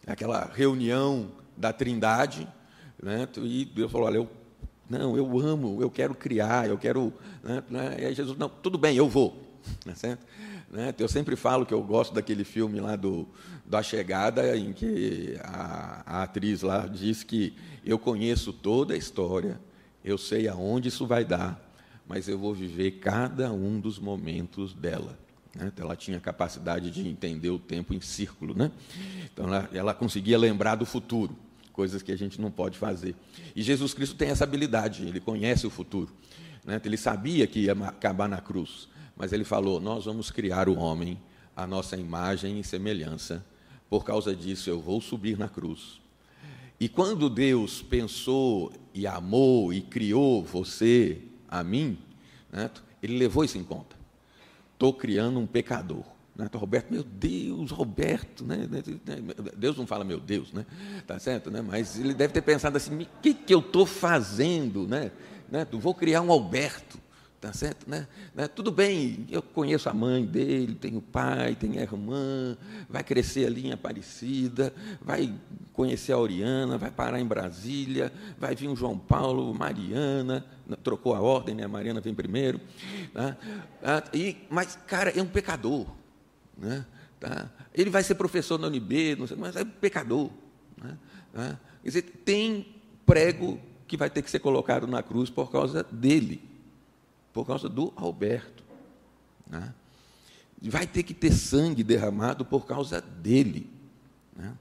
Aquela 0.07 0.51
reunião 0.53 1.31
da 1.61 1.73
Trindade, 1.75 2.49
né? 3.01 3.29
e 3.37 3.65
Deus 3.67 3.93
falou: 3.93 4.07
Olha, 4.07 4.17
eu, 4.17 4.29
não, 4.89 5.17
eu 5.17 5.39
amo, 5.39 5.81
eu 5.81 5.91
quero 5.91 6.15
criar, 6.15 6.67
eu 6.69 6.79
quero. 6.79 7.13
Né? 7.45 7.63
né 7.69 7.97
e 8.01 8.05
aí 8.07 8.15
Jesus, 8.15 8.37
não, 8.39 8.49
tudo 8.49 8.79
bem, 8.79 8.97
eu 8.97 9.09
vou. 9.09 9.47
Né? 9.85 9.95
Certo? 9.95 10.27
Né? 10.71 10.95
Eu 10.99 11.07
sempre 11.07 11.37
falo 11.37 11.67
que 11.67 11.75
eu 11.75 11.83
gosto 11.83 12.15
daquele 12.15 12.45
filme 12.45 12.81
lá 12.81 12.97
do, 12.97 13.29
da 13.67 13.83
Chegada, 13.83 14.57
em 14.57 14.73
que 14.73 15.39
a, 15.45 16.03
a 16.07 16.23
atriz 16.23 16.63
lá 16.63 16.87
diz 16.87 17.23
que 17.23 17.55
eu 17.85 17.99
conheço 17.99 18.55
toda 18.55 18.95
a 18.95 18.97
história, 18.97 19.61
eu 20.03 20.17
sei 20.17 20.49
aonde 20.49 20.89
isso 20.89 21.07
vai 21.07 21.27
dar, 21.27 21.61
mas 22.09 22.27
eu 22.27 22.39
vou 22.39 22.55
viver 22.55 22.93
cada 22.93 23.53
um 23.53 23.79
dos 23.79 23.99
momentos 23.99 24.73
dela. 24.73 25.19
Né? 25.55 25.71
Ela 25.77 25.95
tinha 25.95 26.19
capacidade 26.19 26.91
de 26.91 27.07
entender 27.07 27.51
o 27.51 27.59
tempo 27.59 27.93
em 27.93 28.01
círculo. 28.01 28.55
Né? 28.55 28.71
Então, 29.31 29.47
ela, 29.47 29.71
ela 29.75 29.95
conseguia 29.95 30.39
lembrar 30.39 30.77
do 30.77 30.87
futuro 30.87 31.37
coisas 31.81 32.03
que 32.03 32.13
a 32.13 32.19
gente 32.19 32.39
não 32.39 32.51
pode 32.51 32.77
fazer. 32.77 33.15
E 33.57 33.63
Jesus 33.63 33.95
Cristo 33.95 34.15
tem 34.15 34.29
essa 34.29 34.45
habilidade, 34.45 35.03
ele 35.07 35.19
conhece 35.19 35.67
o 35.67 35.71
futuro. 35.71 36.13
Né? 36.63 36.79
Ele 36.85 36.99
sabia 36.99 37.47
que 37.47 37.61
ia 37.61 37.73
acabar 37.73 38.29
na 38.29 38.39
cruz, 38.39 38.87
mas 39.17 39.33
ele 39.33 39.45
falou: 39.45 39.81
Nós 39.81 40.05
vamos 40.05 40.31
criar 40.31 40.69
o 40.69 40.77
homem 40.77 41.19
à 41.57 41.67
nossa 41.67 41.97
imagem 41.97 42.61
e 42.61 42.65
semelhança. 42.65 43.43
Por 43.89 44.05
causa 44.05 44.37
disso, 44.37 44.69
eu 44.69 44.79
vou 44.79 45.01
subir 45.01 45.39
na 45.39 45.49
cruz. 45.49 46.03
E 46.79 46.87
quando 46.87 47.31
Deus 47.31 47.81
pensou 47.81 48.71
e 48.93 49.07
amou 49.07 49.73
e 49.73 49.81
criou 49.81 50.45
você, 50.45 51.23
a 51.49 51.65
mim, 51.65 51.97
né? 52.53 52.71
ele 53.03 53.17
levou 53.17 53.43
isso 53.43 53.57
em 53.57 53.65
conta. 53.65 53.97
Estou 54.75 54.93
criando 54.93 55.41
um 55.41 55.47
pecador. 55.47 56.05
Né? 56.41 56.47
Então, 56.49 56.61
Roberto, 56.61 56.91
meu 56.91 57.05
Deus, 57.05 57.71
Roberto, 57.71 58.45
né? 58.45 58.67
Deus 59.57 59.77
não 59.77 59.87
fala 59.87 60.05
meu 60.05 60.19
Deus, 60.19 60.53
né? 60.53 60.65
Tá 61.07 61.19
certo, 61.19 61.51
né? 61.51 61.61
Mas 61.61 61.99
ele 61.99 62.15
deve 62.15 62.33
ter 62.33 62.41
pensado 62.41 62.77
assim: 62.77 63.03
o 63.03 63.07
que, 63.21 63.35
que 63.35 63.53
eu 63.53 63.61
estou 63.61 63.85
fazendo, 63.85 64.89
né? 64.89 65.13
né? 65.51 65.67
Vou 65.71 65.95
criar 65.95 66.23
um 66.23 66.33
Alberto, 66.33 66.99
tá 67.39 67.53
certo, 67.53 67.89
né? 67.91 68.09
né? 68.35 68.49
Tudo 68.49 68.71
bem, 68.71 69.27
eu 69.31 69.43
conheço 69.43 69.91
a 69.91 69.93
mãe 69.93 70.25
dele, 70.25 70.75
tem 70.75 70.97
o 70.97 71.03
pai, 71.03 71.55
tem 71.55 71.79
a 71.79 71.83
irmã, 71.83 72.57
vai 72.89 73.05
crescer 73.05 73.47
ali 73.47 73.67
em 73.67 73.73
Aparecida, 73.73 74.73
vai 74.99 75.35
conhecer 75.75 76.13
a 76.13 76.19
Oriana, 76.19 76.79
vai 76.79 76.91
parar 76.91 77.21
em 77.21 77.27
Brasília, 77.27 78.11
vai 78.39 78.55
vir 78.55 78.69
o 78.69 78.77
João 78.77 78.99
Paulo, 78.99 79.53
Mariana, 79.53 80.43
trocou 80.83 81.15
a 81.15 81.21
ordem, 81.21 81.55
né? 81.55 81.67
Mariana 81.67 82.01
vem 82.01 82.15
primeiro, 82.15 82.59
né? 83.15 83.37
Ah, 83.83 84.03
e, 84.15 84.39
mas 84.49 84.79
cara 84.87 85.11
é 85.11 85.21
um 85.21 85.29
pecador. 85.29 86.00
Né? 86.61 86.85
Tá? 87.19 87.51
Ele 87.75 87.91
vai 87.91 88.03
ser 88.03 88.15
professor 88.15 88.59
na 88.59 88.69
UNB, 88.69 89.17
sei, 89.27 89.37
mas 89.37 89.57
é 89.57 89.65
pecador. 89.65 90.31
Né? 90.77 90.97
Tá? 91.33 91.59
Quer 91.83 91.89
dizer, 91.89 92.03
tem 92.25 92.75
prego 93.07 93.59
que 93.89 93.97
vai 93.97 94.11
ter 94.11 94.23
que 94.23 94.31
ser 94.31 94.39
colocado 94.39 94.87
na 94.87 95.03
cruz 95.03 95.31
por 95.31 95.51
causa 95.51 95.83
dele, 95.83 96.41
por 97.33 97.47
causa 97.47 97.69
do 97.69 97.93
Alberto. 97.97 98.63
Né? 99.49 99.75
Vai 100.63 100.87
ter 100.87 101.03
que 101.03 101.15
ter 101.15 101.33
sangue 101.33 101.83
derramado 101.83 102.45
por 102.45 102.67
causa 102.67 103.01
dele. 103.01 103.69
Né? 104.37 104.53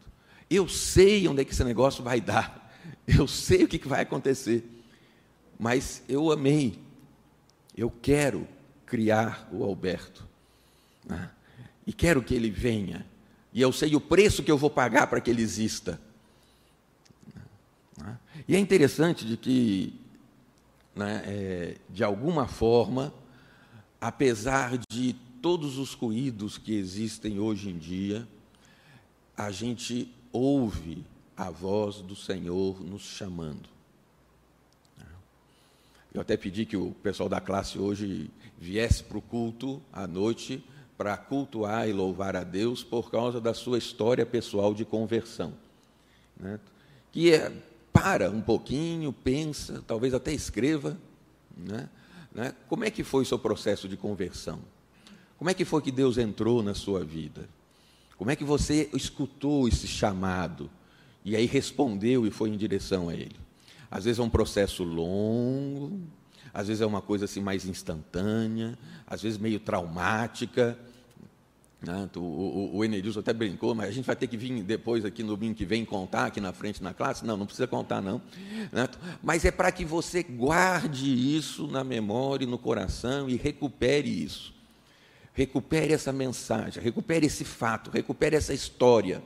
Eu 0.49 0.67
sei 0.67 1.27
onde 1.27 1.41
é 1.41 1.45
que 1.45 1.51
esse 1.51 1.63
negócio 1.63 2.03
vai 2.03 2.21
dar, 2.21 2.73
eu 3.05 3.27
sei 3.27 3.65
o 3.65 3.67
que 3.67 3.87
vai 3.87 4.01
acontecer, 4.01 4.63
mas 5.59 6.01
eu 6.07 6.31
amei, 6.31 6.79
eu 7.75 7.91
quero 7.91 8.47
criar 8.85 9.47
o 9.51 9.63
Alberto. 9.63 10.25
Né? 11.05 11.29
E 11.89 11.91
quero 11.91 12.21
que 12.21 12.35
ele 12.35 12.51
venha. 12.51 13.03
E 13.51 13.59
eu 13.59 13.73
sei 13.73 13.95
o 13.95 13.99
preço 13.99 14.43
que 14.43 14.51
eu 14.51 14.59
vou 14.59 14.69
pagar 14.69 15.07
para 15.07 15.19
que 15.19 15.27
ele 15.27 15.41
exista. 15.41 15.99
E 18.47 18.55
é 18.55 18.59
interessante 18.59 19.25
de 19.25 19.35
que, 19.35 19.99
né, 20.95 21.23
é, 21.25 21.77
de 21.89 22.03
alguma 22.03 22.47
forma, 22.47 23.11
apesar 23.99 24.77
de 24.87 25.15
todos 25.41 25.79
os 25.79 25.95
ruídos 25.95 26.59
que 26.59 26.75
existem 26.75 27.39
hoje 27.39 27.71
em 27.71 27.77
dia, 27.79 28.27
a 29.35 29.49
gente 29.49 30.13
ouve 30.31 31.03
a 31.35 31.49
voz 31.49 32.01
do 32.01 32.15
Senhor 32.15 32.79
nos 32.83 33.01
chamando. 33.01 33.67
Eu 36.13 36.21
até 36.21 36.37
pedi 36.37 36.67
que 36.67 36.77
o 36.77 36.91
pessoal 37.01 37.27
da 37.27 37.41
classe 37.41 37.79
hoje 37.79 38.29
viesse 38.59 39.03
para 39.03 39.17
o 39.17 39.21
culto 39.23 39.81
à 39.91 40.05
noite 40.05 40.63
para 40.99 41.15
cultuar 41.15 41.87
e 41.87 41.93
louvar 41.93 42.35
a 42.35 42.43
Deus 42.43 42.83
por 42.83 43.09
causa 43.09 43.39
da 43.39 43.53
sua 43.53 43.77
história 43.77 44.25
pessoal 44.25 44.73
de 44.73 44.83
conversão. 44.83 45.53
Né? 46.37 46.59
Que 47.09 47.31
é, 47.31 47.53
para 47.93 48.29
um 48.29 48.41
pouquinho, 48.41 49.13
pensa, 49.13 49.81
talvez 49.87 50.13
até 50.13 50.33
escreva, 50.33 50.97
né? 51.55 51.87
Né? 52.35 52.53
como 52.67 52.83
é 52.83 52.91
que 52.91 53.01
foi 53.01 53.23
o 53.23 53.25
seu 53.25 53.39
processo 53.39 53.87
de 53.87 53.95
conversão? 53.95 54.59
Como 55.37 55.49
é 55.49 55.53
que 55.53 55.63
foi 55.63 55.81
que 55.81 55.89
Deus 55.89 56.17
entrou 56.17 56.61
na 56.61 56.73
sua 56.73 57.01
vida? 57.01 57.47
Como 58.17 58.29
é 58.29 58.35
que 58.35 58.43
você 58.43 58.89
escutou 58.93 59.69
esse 59.69 59.87
chamado 59.87 60.69
e 61.23 61.33
aí 61.33 61.45
respondeu 61.45 62.27
e 62.27 62.29
foi 62.29 62.49
em 62.49 62.57
direção 62.57 63.07
a 63.07 63.13
Ele? 63.13 63.37
Às 63.89 64.03
vezes 64.03 64.19
é 64.19 64.21
um 64.21 64.29
processo 64.29 64.83
longo, 64.83 65.97
às 66.53 66.67
vezes 66.67 66.81
é 66.81 66.85
uma 66.85 67.01
coisa 67.01 67.23
assim 67.23 67.39
mais 67.39 67.65
instantânea, 67.65 68.77
às 69.07 69.21
vezes 69.21 69.37
meio 69.37 69.61
traumática? 69.61 70.77
O, 72.15 72.19
o, 72.19 72.77
o 72.77 72.85
Enedilson 72.85 73.21
até 73.21 73.31
brincou, 73.31 73.73
mas 73.73 73.87
a 73.87 73.91
gente 73.91 74.05
vai 74.05 74.15
ter 74.15 74.27
que 74.27 74.35
vir 74.35 74.61
depois 74.63 75.05
aqui 75.05 75.23
no 75.23 75.35
domingo 75.35 75.55
que 75.55 75.63
vem 75.63 75.85
contar 75.85 76.25
aqui 76.25 76.41
na 76.41 76.51
frente 76.51 76.83
na 76.83 76.93
classe? 76.93 77.25
Não, 77.25 77.37
não 77.37 77.45
precisa 77.45 77.67
contar 77.67 78.01
não. 78.01 78.21
Né? 78.71 78.87
Mas 79.23 79.45
é 79.45 79.51
para 79.51 79.71
que 79.71 79.85
você 79.85 80.21
guarde 80.21 81.37
isso 81.37 81.67
na 81.67 81.83
memória 81.83 82.43
e 82.43 82.47
no 82.47 82.57
coração 82.57 83.29
e 83.29 83.37
recupere 83.37 84.09
isso. 84.09 84.53
Recupere 85.33 85.93
essa 85.93 86.11
mensagem, 86.11 86.83
recupere 86.83 87.25
esse 87.25 87.45
fato, 87.45 87.89
recupere 87.89 88.35
essa 88.35 88.53
história. 88.53 89.23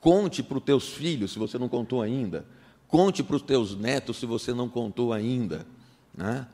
Conte 0.00 0.42
para 0.42 0.58
os 0.58 0.64
teus 0.64 0.88
filhos, 0.90 1.32
se 1.32 1.38
você 1.38 1.56
não 1.56 1.68
contou 1.68 2.02
ainda. 2.02 2.44
Conte 2.86 3.22
para 3.22 3.36
os 3.36 3.42
teus 3.42 3.74
netos, 3.74 4.18
se 4.18 4.26
você 4.26 4.52
não 4.52 4.68
contou 4.68 5.14
ainda. 5.14 5.66
Né? 6.14 6.46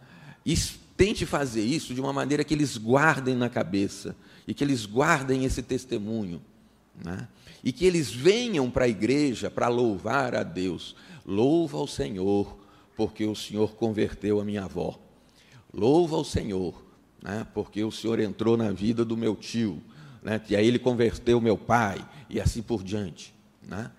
Tente 1.01 1.25
fazer 1.25 1.63
isso 1.63 1.95
de 1.95 2.01
uma 2.03 2.13
maneira 2.13 2.45
que 2.45 2.53
eles 2.53 2.77
guardem 2.77 3.35
na 3.35 3.49
cabeça 3.49 4.15
e 4.47 4.53
que 4.53 4.63
eles 4.63 4.85
guardem 4.85 5.47
esse 5.47 5.63
testemunho, 5.63 6.43
né? 7.03 7.27
e 7.65 7.73
que 7.73 7.87
eles 7.87 8.11
venham 8.11 8.71
para 8.71 8.85
a 8.85 8.89
igreja 8.89 9.51
para 9.51 9.67
louvar 9.69 10.35
a 10.35 10.43
Deus. 10.43 10.95
Louva 11.25 11.79
ao 11.79 11.87
Senhor, 11.87 12.55
porque 12.95 13.25
o 13.25 13.35
Senhor 13.35 13.77
converteu 13.77 14.43
a 14.43 14.45
minha 14.45 14.65
avó. 14.65 15.01
Louva 15.73 16.17
ao 16.17 16.25
Senhor, 16.25 16.85
né? 17.23 17.47
porque 17.55 17.83
o 17.83 17.91
Senhor 17.91 18.21
entrou 18.21 18.55
na 18.55 18.71
vida 18.71 19.03
do 19.03 19.17
meu 19.17 19.35
tio, 19.35 19.83
né? 20.23 20.39
e 20.51 20.55
aí 20.55 20.67
ele 20.67 20.79
converteu 20.79 21.41
meu 21.41 21.57
pai, 21.57 22.07
e 22.29 22.39
assim 22.39 22.61
por 22.61 22.83
diante. 22.83 23.33
Né? 23.67 23.91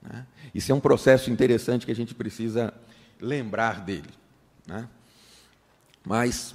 né? 0.00 0.24
Isso 0.54 0.70
é 0.70 0.74
um 0.76 0.80
processo 0.80 1.32
interessante 1.32 1.84
que 1.84 1.90
a 1.90 1.96
gente 1.96 2.14
precisa 2.14 2.72
lembrar 3.20 3.80
dele. 3.80 4.10
Né? 4.68 4.88
Mas 6.06 6.54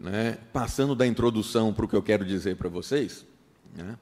né, 0.00 0.38
passando 0.52 0.94
da 0.94 1.06
introdução 1.06 1.74
para 1.74 1.84
o 1.84 1.88
que 1.88 1.94
eu 1.94 2.02
quero 2.02 2.24
dizer 2.24 2.56
para 2.56 2.68
vocês, 2.68 3.26
né, 3.76 3.98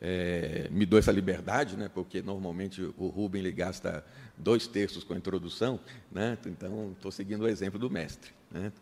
é, 0.00 0.68
me 0.70 0.86
dou 0.86 0.98
essa 0.98 1.10
liberdade, 1.10 1.76
né, 1.76 1.90
porque 1.92 2.22
normalmente 2.22 2.80
o 2.96 3.08
Rubem 3.08 3.52
gasta 3.52 4.04
dois 4.38 4.66
terços 4.66 5.02
com 5.02 5.12
a 5.12 5.16
introdução, 5.16 5.80
né, 6.10 6.38
então 6.46 6.92
estou 6.92 7.10
seguindo 7.10 7.42
o 7.42 7.48
exemplo 7.48 7.78
do 7.78 7.90
mestre. 7.90 8.30
Né, 8.50 8.72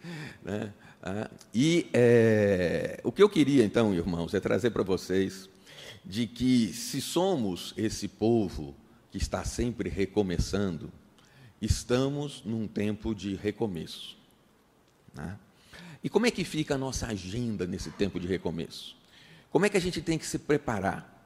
né, 0.44 0.72
ah, 1.02 1.30
e 1.54 1.88
é, 1.92 3.00
o 3.02 3.10
que 3.10 3.22
eu 3.22 3.28
queria, 3.28 3.64
então, 3.64 3.94
irmãos, 3.94 4.34
é 4.34 4.40
trazer 4.40 4.70
para 4.70 4.82
vocês 4.82 5.48
de 6.04 6.26
que 6.26 6.72
se 6.72 7.00
somos 7.00 7.72
esse 7.76 8.08
povo 8.08 8.74
que 9.10 9.16
está 9.16 9.42
sempre 9.42 9.88
recomeçando, 9.88 10.92
estamos 11.60 12.42
num 12.44 12.68
tempo 12.68 13.14
de 13.14 13.34
recomeço. 13.34 14.16
Né? 15.14 15.38
E 16.02 16.08
como 16.08 16.26
é 16.26 16.30
que 16.30 16.44
fica 16.44 16.74
a 16.74 16.78
nossa 16.78 17.06
agenda 17.06 17.66
nesse 17.66 17.90
tempo 17.90 18.20
de 18.20 18.26
recomeço? 18.26 18.96
Como 19.50 19.66
é 19.66 19.68
que 19.68 19.76
a 19.76 19.80
gente 19.80 20.00
tem 20.00 20.18
que 20.18 20.26
se 20.26 20.38
preparar? 20.38 21.18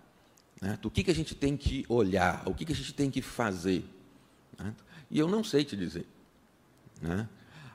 Né? 0.60 0.78
O 0.84 0.90
que, 0.90 1.04
que 1.04 1.10
a 1.10 1.14
gente 1.14 1.34
tem 1.34 1.56
que 1.56 1.84
olhar? 1.88 2.42
O 2.46 2.54
que, 2.54 2.64
que 2.64 2.72
a 2.72 2.76
gente 2.76 2.94
tem 2.94 3.10
que 3.10 3.20
fazer? 3.20 3.84
Né? 4.58 4.74
E 5.10 5.18
eu 5.18 5.28
não 5.28 5.42
sei 5.42 5.64
te 5.64 5.76
dizer. 5.76 6.06
Né? 7.00 7.28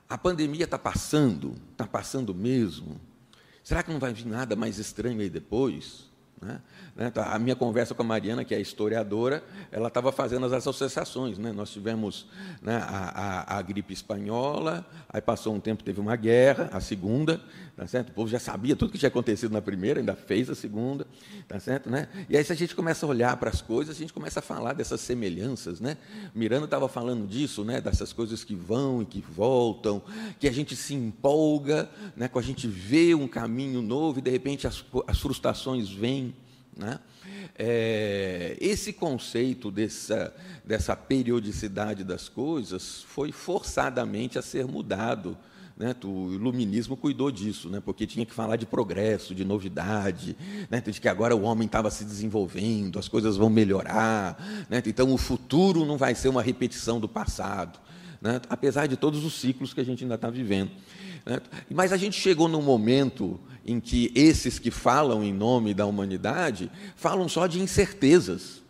A 0.09 0.17
pandemia 0.17 0.63
está 0.63 0.79
passando, 0.79 1.55
está 1.71 1.85
passando 1.85 2.33
mesmo. 2.33 2.99
Será 3.63 3.83
que 3.83 3.91
não 3.91 3.99
vai 3.99 4.13
vir 4.13 4.25
nada 4.25 4.55
mais 4.55 4.79
estranho 4.79 5.19
aí 5.19 5.29
depois? 5.29 6.09
Né? 6.41 6.61
Né? 6.95 7.11
Tá, 7.11 7.33
a 7.33 7.39
minha 7.39 7.55
conversa 7.55 7.93
com 7.93 8.01
a 8.01 8.05
Mariana, 8.05 8.43
que 8.43 8.55
é 8.55 8.59
historiadora, 8.59 9.43
ela 9.71 9.87
estava 9.87 10.11
fazendo 10.11 10.45
as 10.45 10.53
associações. 10.53 11.37
Né? 11.37 11.51
Nós 11.51 11.71
tivemos 11.71 12.27
né, 12.61 12.77
a, 12.77 13.53
a, 13.53 13.57
a, 13.57 13.61
gripe 13.61 13.93
espanhola, 13.93 14.85
aí 15.07 15.21
passou 15.21 15.53
um 15.53 15.59
tempo, 15.59 15.83
teve 15.83 15.99
uma 15.99 16.15
guerra, 16.15 16.69
a 16.71 16.79
segunda, 16.79 17.39
tá 17.75 17.85
certo? 17.85 18.09
o 18.09 18.13
povo 18.13 18.29
já 18.29 18.39
sabia 18.39 18.75
tudo 18.75 18.91
que 18.91 18.97
tinha 18.97 19.09
acontecido 19.09 19.51
na 19.51 19.61
primeira, 19.61 19.99
ainda 19.99 20.15
fez 20.15 20.49
a 20.49 20.55
segunda. 20.55 21.05
Tá 21.47 21.59
certo, 21.59 21.89
né? 21.89 22.07
E 22.29 22.35
aí, 22.35 22.43
se 22.43 22.51
a 22.51 22.55
gente 22.55 22.75
começa 22.75 23.05
a 23.05 23.09
olhar 23.09 23.37
para 23.37 23.49
as 23.49 23.61
coisas, 23.61 23.95
a 23.95 23.99
gente 23.99 24.11
começa 24.11 24.39
a 24.39 24.41
falar 24.41 24.73
dessas 24.73 24.99
semelhanças. 25.01 25.79
Né? 25.79 25.97
Miranda 26.35 26.65
estava 26.65 26.87
falando 26.87 27.27
disso, 27.27 27.63
né? 27.63 27.79
dessas 27.79 28.11
coisas 28.11 28.43
que 28.43 28.55
vão 28.55 29.01
e 29.01 29.05
que 29.05 29.21
voltam, 29.21 30.01
que 30.39 30.47
a 30.47 30.51
gente 30.51 30.75
se 30.75 30.93
empolga, 30.93 31.89
né? 32.15 32.29
a 32.33 32.41
gente 32.41 32.67
vê 32.67 33.15
um 33.15 33.27
caminho 33.27 33.81
novo 33.81 34.19
e, 34.19 34.21
de 34.21 34.29
repente, 34.29 34.67
as, 34.67 34.83
as 35.07 35.19
frustrações 35.19 35.89
vêm. 35.89 36.26
Né? 36.77 36.99
É, 37.57 38.55
esse 38.61 38.93
conceito 38.93 39.71
dessa, 39.71 40.33
dessa 40.63 40.95
periodicidade 40.95 42.03
das 42.03 42.29
coisas 42.29 43.03
foi 43.07 43.31
forçadamente 43.31 44.37
a 44.37 44.41
ser 44.41 44.65
mudado. 44.67 45.35
Né? 45.75 45.95
O 46.03 46.33
iluminismo 46.33 46.95
cuidou 46.95 47.31
disso, 47.31 47.69
né? 47.69 47.81
porque 47.83 48.07
tinha 48.07 48.25
que 48.25 48.33
falar 48.33 48.55
de 48.55 48.65
progresso, 48.65 49.33
de 49.33 49.43
novidade, 49.43 50.35
né? 50.69 50.81
de 50.81 50.99
que 50.99 51.07
agora 51.07 51.35
o 51.35 51.43
homem 51.43 51.65
estava 51.65 51.89
se 51.91 52.03
desenvolvendo, 52.03 52.97
as 52.97 53.07
coisas 53.07 53.37
vão 53.37 53.49
melhorar, 53.49 54.65
né? 54.69 54.81
então 54.85 55.13
o 55.13 55.17
futuro 55.17 55.85
não 55.85 55.97
vai 55.97 56.15
ser 56.15 56.29
uma 56.29 56.41
repetição 56.41 56.99
do 56.99 57.07
passado, 57.07 57.79
né? 58.21 58.41
apesar 58.49 58.87
de 58.87 58.97
todos 58.97 59.23
os 59.23 59.33
ciclos 59.33 59.73
que 59.73 59.81
a 59.81 59.85
gente 59.85 60.03
ainda 60.03 60.15
está 60.15 60.29
vivendo. 60.29 60.71
Né? 61.25 61.39
Mas 61.69 61.91
a 61.91 61.97
gente 61.97 62.19
chegou 62.19 62.47
num 62.47 62.61
momento 62.61 63.39
em 63.65 63.79
que 63.79 64.11
esses 64.15 64.59
que 64.59 64.71
falam 64.71 65.23
em 65.23 65.33
nome 65.33 65.73
da 65.73 65.85
humanidade 65.85 66.71
falam 66.95 67.27
só 67.27 67.47
de 67.47 67.59
incertezas. 67.59 68.61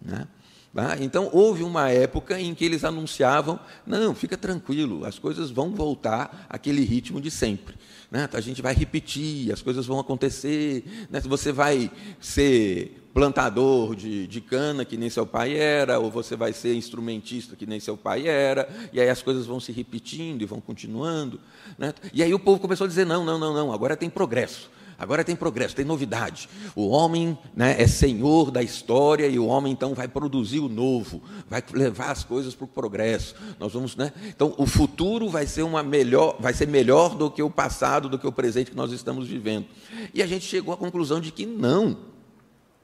Né? 0.00 0.26
Tá? 0.74 0.96
Então, 1.00 1.30
houve 1.32 1.62
uma 1.62 1.88
época 1.88 2.40
em 2.40 2.52
que 2.52 2.64
eles 2.64 2.82
anunciavam: 2.82 3.60
não, 3.86 4.12
fica 4.12 4.36
tranquilo, 4.36 5.04
as 5.04 5.20
coisas 5.20 5.50
vão 5.50 5.72
voltar 5.72 6.46
àquele 6.50 6.82
ritmo 6.82 7.20
de 7.20 7.30
sempre. 7.30 7.76
Né? 8.10 8.28
A 8.32 8.40
gente 8.40 8.60
vai 8.60 8.74
repetir, 8.74 9.52
as 9.52 9.62
coisas 9.62 9.86
vão 9.86 10.00
acontecer, 10.00 10.84
né? 11.08 11.20
você 11.20 11.52
vai 11.52 11.90
ser 12.20 13.04
plantador 13.14 13.94
de, 13.94 14.26
de 14.26 14.40
cana, 14.40 14.84
que 14.84 14.96
nem 14.96 15.08
seu 15.08 15.24
pai 15.24 15.56
era, 15.56 16.00
ou 16.00 16.10
você 16.10 16.34
vai 16.34 16.52
ser 16.52 16.74
instrumentista, 16.74 17.54
que 17.54 17.66
nem 17.66 17.78
seu 17.78 17.96
pai 17.96 18.26
era, 18.26 18.68
e 18.92 19.00
aí 19.00 19.08
as 19.08 19.22
coisas 19.22 19.46
vão 19.46 19.60
se 19.60 19.70
repetindo 19.70 20.42
e 20.42 20.44
vão 20.44 20.60
continuando. 20.60 21.38
Né? 21.78 21.94
E 22.12 22.20
aí 22.20 22.34
o 22.34 22.38
povo 22.40 22.58
começou 22.58 22.86
a 22.86 22.88
dizer: 22.88 23.06
não, 23.06 23.24
não, 23.24 23.38
não, 23.38 23.54
não, 23.54 23.72
agora 23.72 23.96
tem 23.96 24.10
progresso. 24.10 24.68
Agora 24.98 25.24
tem 25.24 25.34
progresso, 25.34 25.74
tem 25.74 25.84
novidade. 25.84 26.48
O 26.74 26.88
homem 26.88 27.38
né, 27.54 27.76
é 27.78 27.86
senhor 27.86 28.50
da 28.50 28.62
história 28.62 29.26
e 29.26 29.38
o 29.38 29.46
homem 29.46 29.72
então 29.72 29.94
vai 29.94 30.08
produzir 30.08 30.60
o 30.60 30.68
novo, 30.68 31.22
vai 31.48 31.62
levar 31.72 32.10
as 32.10 32.24
coisas 32.24 32.54
para 32.54 32.64
o 32.64 32.68
progresso. 32.68 33.34
Nós 33.58 33.72
vamos, 33.72 33.96
né? 33.96 34.12
Então 34.28 34.54
o 34.58 34.66
futuro 34.66 35.28
vai 35.28 35.46
ser 35.46 35.62
uma 35.62 35.82
melhor, 35.82 36.36
vai 36.40 36.54
ser 36.54 36.68
melhor 36.68 37.16
do 37.16 37.30
que 37.30 37.42
o 37.42 37.50
passado, 37.50 38.08
do 38.08 38.18
que 38.18 38.26
o 38.26 38.32
presente 38.32 38.70
que 38.70 38.76
nós 38.76 38.92
estamos 38.92 39.28
vivendo. 39.28 39.66
E 40.12 40.22
a 40.22 40.26
gente 40.26 40.44
chegou 40.44 40.72
à 40.72 40.76
conclusão 40.76 41.20
de 41.20 41.30
que 41.30 41.46
não, 41.46 41.96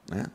né? 0.09 0.25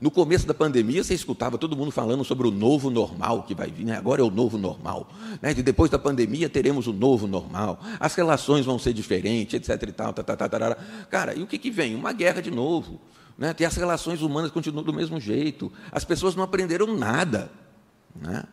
No 0.00 0.10
começo 0.10 0.46
da 0.46 0.52
pandemia, 0.52 1.02
você 1.02 1.14
escutava 1.14 1.56
todo 1.56 1.74
mundo 1.74 1.90
falando 1.90 2.22
sobre 2.24 2.46
o 2.46 2.50
novo 2.50 2.90
normal 2.90 3.44
que 3.44 3.54
vai 3.54 3.70
vir, 3.70 3.86
né? 3.86 3.96
agora 3.96 4.20
é 4.20 4.24
o 4.24 4.30
novo 4.30 4.58
normal. 4.58 5.08
Né? 5.40 5.54
Depois 5.54 5.90
da 5.90 5.98
pandemia 5.98 6.48
teremos 6.48 6.86
o 6.86 6.92
novo 6.92 7.26
normal, 7.26 7.80
as 7.98 8.14
relações 8.14 8.66
vão 8.66 8.78
ser 8.78 8.92
diferentes, 8.92 9.54
etc. 9.54 9.88
E 9.88 9.92
tal, 9.92 10.12
tá, 10.12 10.22
tá, 10.22 10.36
tá, 10.36 10.76
Cara, 11.10 11.34
e 11.34 11.42
o 11.42 11.46
que, 11.46 11.56
que 11.56 11.70
vem? 11.70 11.94
Uma 11.94 12.12
guerra 12.12 12.42
de 12.42 12.50
novo. 12.50 13.00
Né? 13.38 13.54
E 13.58 13.64
as 13.64 13.74
relações 13.76 14.20
humanas 14.20 14.50
continuam 14.50 14.84
do 14.84 14.92
mesmo 14.92 15.18
jeito. 15.18 15.72
As 15.90 16.04
pessoas 16.04 16.34
não 16.34 16.44
aprenderam 16.44 16.94
nada. 16.94 17.50
Né? 18.14 18.44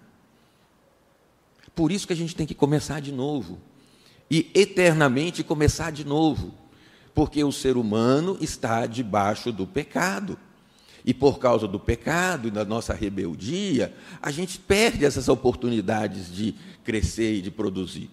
Por 1.76 1.92
isso 1.92 2.08
que 2.08 2.14
a 2.14 2.16
gente 2.16 2.36
tem 2.36 2.48
que 2.48 2.56
começar 2.56 3.02
de 3.02 3.12
novo. 3.12 3.60
E 4.32 4.50
eternamente 4.54 5.44
começar 5.44 5.92
de 5.92 6.06
novo 6.06 6.64
porque 7.14 7.44
o 7.44 7.52
ser 7.52 7.78
humano 7.78 8.38
está 8.42 8.86
debaixo 8.86 9.52
do 9.52 9.68
pecado. 9.68 10.38
E 11.06 11.14
por 11.14 11.40
causa 11.40 11.68
do 11.68 11.80
pecado 11.80 12.48
e 12.48 12.52
da 12.52 12.64
nossa 12.64 12.94
rebeldia, 12.94 13.94
a 14.22 14.32
gente 14.32 14.58
perde 14.58 15.04
essas 15.04 15.28
oportunidades 15.28 16.34
de 16.34 16.56
crescer 16.84 17.36
e 17.36 17.42
de 17.42 17.52
produzir. 17.52 18.10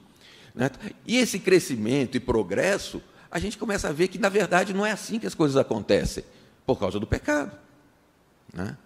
Né? 0.55 0.71
E 1.07 1.17
esse 1.17 1.39
crescimento 1.39 2.17
e 2.17 2.21
progresso 2.21 3.01
a 3.31 3.39
gente 3.39 3.57
começa 3.57 3.89
a 3.89 3.93
ver 3.93 4.09
que, 4.09 4.19
na 4.19 4.29
verdade, 4.29 4.75
não 4.75 4.85
é 4.85 4.91
assim 4.91 5.19
que 5.19 5.27
as 5.27 5.35
coisas 5.35 5.57
acontecem, 5.57 6.25
por 6.67 6.79
causa 6.79 6.99
do 6.99 7.07
pecado. 7.07 7.57
Né? 8.53 8.77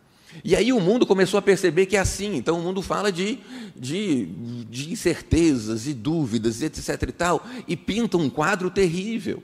E 0.43 0.57
aí 0.57 0.73
o 0.73 0.81
mundo 0.81 1.07
começou 1.07 1.39
a 1.39 1.43
perceber 1.43 1.87
que 1.87 1.97
é 1.97 2.01
assim. 2.01 2.37
Então 2.37 2.59
o 2.59 2.63
mundo 2.63 2.83
fala 2.83 3.13
de, 3.13 3.39
de, 3.77 4.27
de 4.69 4.93
incertezas 4.93 5.87
e 5.87 5.95
dúvidas, 5.95 6.61
etc. 6.61 7.03
e 7.09 7.13
tal, 7.13 7.47
e 7.69 7.77
pinta 7.77 8.17
um 8.17 8.29
quadro 8.29 8.71
terrível, 8.71 9.43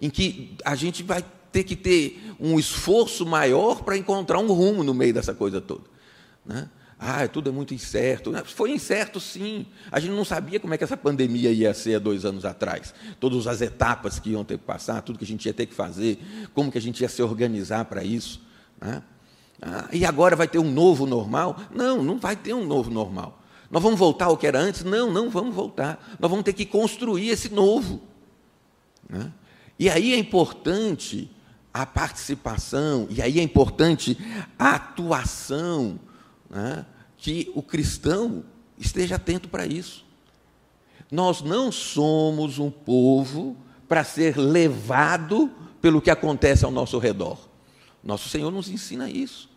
em 0.00 0.10
que 0.10 0.54
a 0.64 0.74
gente 0.74 1.02
vai 1.02 1.24
ter 1.56 1.64
que 1.64 1.74
ter 1.74 2.34
um 2.38 2.58
esforço 2.58 3.24
maior 3.24 3.82
para 3.82 3.96
encontrar 3.96 4.38
um 4.38 4.48
rumo 4.48 4.84
no 4.84 4.92
meio 4.92 5.14
dessa 5.14 5.32
coisa 5.32 5.58
toda. 5.58 5.84
Né? 6.44 6.68
Ah, 6.98 7.26
tudo 7.26 7.48
é 7.48 7.52
muito 7.52 7.72
incerto. 7.72 8.30
Foi 8.44 8.70
incerto, 8.70 9.18
sim. 9.18 9.64
A 9.90 9.98
gente 9.98 10.12
não 10.12 10.24
sabia 10.24 10.60
como 10.60 10.74
é 10.74 10.78
que 10.78 10.84
essa 10.84 10.98
pandemia 10.98 11.50
ia 11.50 11.72
ser 11.72 11.94
há 11.94 11.98
dois 11.98 12.26
anos 12.26 12.44
atrás. 12.44 12.92
Todas 13.18 13.46
as 13.46 13.62
etapas 13.62 14.18
que 14.18 14.30
iam 14.30 14.44
ter 14.44 14.58
que 14.58 14.64
passar, 14.64 15.00
tudo 15.00 15.18
que 15.18 15.24
a 15.24 15.26
gente 15.26 15.46
ia 15.46 15.54
ter 15.54 15.64
que 15.64 15.72
fazer, 15.72 16.18
como 16.52 16.70
que 16.70 16.76
a 16.76 16.80
gente 16.80 17.00
ia 17.00 17.08
se 17.08 17.22
organizar 17.22 17.86
para 17.86 18.04
isso. 18.04 18.42
Né? 18.78 19.02
Ah, 19.62 19.88
e 19.90 20.04
agora 20.04 20.36
vai 20.36 20.46
ter 20.46 20.58
um 20.58 20.70
novo 20.70 21.06
normal? 21.06 21.58
Não, 21.74 22.04
não 22.04 22.18
vai 22.18 22.36
ter 22.36 22.52
um 22.52 22.66
novo 22.66 22.90
normal. 22.90 23.42
Nós 23.70 23.82
vamos 23.82 23.98
voltar 23.98 24.26
ao 24.26 24.36
que 24.36 24.46
era 24.46 24.58
antes? 24.58 24.84
Não, 24.84 25.10
não 25.10 25.30
vamos 25.30 25.54
voltar. 25.54 26.16
Nós 26.20 26.30
vamos 26.30 26.44
ter 26.44 26.52
que 26.52 26.66
construir 26.66 27.30
esse 27.30 27.48
novo. 27.48 28.02
Né? 29.08 29.32
E 29.78 29.88
aí 29.88 30.12
é 30.12 30.18
importante 30.18 31.30
a 31.82 31.86
participação, 31.86 33.06
e 33.10 33.20
aí 33.20 33.38
é 33.38 33.42
importante 33.42 34.16
a 34.58 34.76
atuação 34.76 36.00
né, 36.48 36.86
que 37.18 37.50
o 37.54 37.62
cristão 37.62 38.44
esteja 38.78 39.16
atento 39.16 39.48
para 39.48 39.66
isso. 39.66 40.04
Nós 41.10 41.42
não 41.42 41.70
somos 41.70 42.58
um 42.58 42.70
povo 42.70 43.56
para 43.86 44.02
ser 44.04 44.36
levado 44.38 45.50
pelo 45.80 46.00
que 46.00 46.10
acontece 46.10 46.64
ao 46.64 46.70
nosso 46.70 46.98
redor. 46.98 47.38
Nosso 48.02 48.28
Senhor 48.28 48.50
nos 48.50 48.68
ensina 48.68 49.08
isso. 49.10 49.48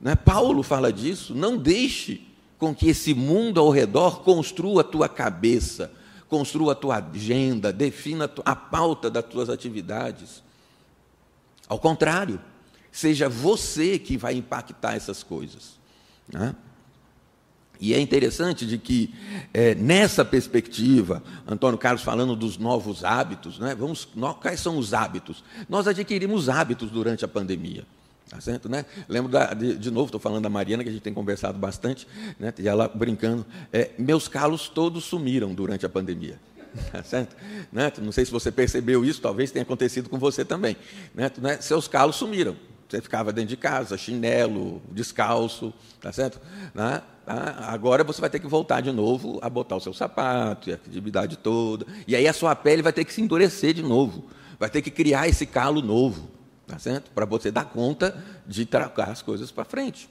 Né? 0.00 0.14
Paulo 0.16 0.62
fala 0.62 0.92
disso. 0.92 1.34
Não 1.34 1.56
deixe 1.56 2.26
com 2.58 2.74
que 2.74 2.88
esse 2.88 3.14
mundo 3.14 3.60
ao 3.60 3.70
redor 3.70 4.22
construa 4.22 4.82
a 4.82 4.84
tua 4.84 5.08
cabeça, 5.08 5.92
construa 6.28 6.72
a 6.72 6.76
tua 6.76 6.96
agenda, 6.96 7.72
defina 7.72 8.30
a 8.44 8.56
pauta 8.56 9.08
das 9.08 9.24
tuas 9.24 9.48
atividades. 9.48 10.42
Ao 11.68 11.78
contrário, 11.78 12.40
seja 12.90 13.28
você 13.28 13.98
que 13.98 14.16
vai 14.16 14.34
impactar 14.34 14.94
essas 14.94 15.22
coisas. 15.22 15.78
Né? 16.32 16.54
E 17.80 17.94
é 17.94 18.00
interessante 18.00 18.64
de 18.64 18.78
que, 18.78 19.12
é, 19.52 19.74
nessa 19.74 20.24
perspectiva, 20.24 21.20
Antônio 21.44 21.76
Carlos 21.76 22.02
falando 22.02 22.36
dos 22.36 22.56
novos 22.56 23.02
hábitos, 23.02 23.58
né? 23.58 23.74
Vamos, 23.74 24.08
nós, 24.14 24.36
quais 24.36 24.60
são 24.60 24.78
os 24.78 24.94
hábitos? 24.94 25.42
Nós 25.68 25.88
adquirimos 25.88 26.48
hábitos 26.48 26.92
durante 26.92 27.24
a 27.24 27.28
pandemia. 27.28 27.84
Tá 28.30 28.40
certo, 28.40 28.68
né? 28.68 28.86
Lembro 29.08 29.32
da, 29.32 29.52
de, 29.52 29.76
de, 29.76 29.90
novo, 29.90 30.06
estou 30.06 30.20
falando 30.20 30.44
da 30.44 30.48
Mariana, 30.48 30.84
que 30.84 30.88
a 30.88 30.92
gente 30.92 31.02
tem 31.02 31.12
conversado 31.12 31.58
bastante, 31.58 32.06
né? 32.38 32.54
e 32.56 32.68
ela 32.68 32.86
brincando. 32.86 33.44
É, 33.72 33.90
meus 33.98 34.28
calos 34.28 34.68
todos 34.68 35.04
sumiram 35.04 35.52
durante 35.52 35.84
a 35.84 35.88
pandemia. 35.88 36.38
Tá 36.92 37.02
certo? 37.02 37.36
Né? 37.72 37.92
Não 38.00 38.12
sei 38.12 38.24
se 38.24 38.30
você 38.30 38.50
percebeu 38.50 39.04
isso, 39.04 39.20
talvez 39.20 39.50
tenha 39.50 39.62
acontecido 39.62 40.08
com 40.08 40.18
você 40.18 40.44
também. 40.44 40.76
Né? 41.14 41.30
né? 41.38 41.58
Seus 41.60 41.88
calos 41.88 42.16
sumiram. 42.16 42.56
Você 42.88 43.00
ficava 43.00 43.32
dentro 43.32 43.48
de 43.48 43.56
casa, 43.56 43.96
chinelo, 43.96 44.82
descalço, 44.90 45.72
tá 45.98 46.12
certo? 46.12 46.38
Tá? 46.74 47.02
Agora 47.66 48.04
você 48.04 48.20
vai 48.20 48.28
ter 48.28 48.38
que 48.38 48.46
voltar 48.46 48.82
de 48.82 48.92
novo 48.92 49.38
a 49.40 49.48
botar 49.48 49.76
o 49.76 49.80
seu 49.80 49.94
sapato 49.94 50.68
e 50.68 50.72
a 50.72 50.74
atividade 50.74 51.38
toda. 51.38 51.86
E 52.06 52.14
aí 52.14 52.28
a 52.28 52.34
sua 52.34 52.54
pele 52.54 52.82
vai 52.82 52.92
ter 52.92 53.06
que 53.06 53.12
se 53.12 53.22
endurecer 53.22 53.72
de 53.72 53.82
novo. 53.82 54.26
Vai 54.58 54.68
ter 54.68 54.82
que 54.82 54.90
criar 54.90 55.26
esse 55.26 55.46
calo 55.46 55.80
novo, 55.80 56.28
tá 56.66 56.78
certo? 56.78 57.10
Para 57.12 57.24
você 57.24 57.50
dar 57.50 57.64
conta 57.64 58.22
de 58.46 58.66
tratar 58.66 59.10
as 59.10 59.22
coisas 59.22 59.50
para 59.50 59.64
frente. 59.64 60.10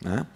Né? 0.00 0.26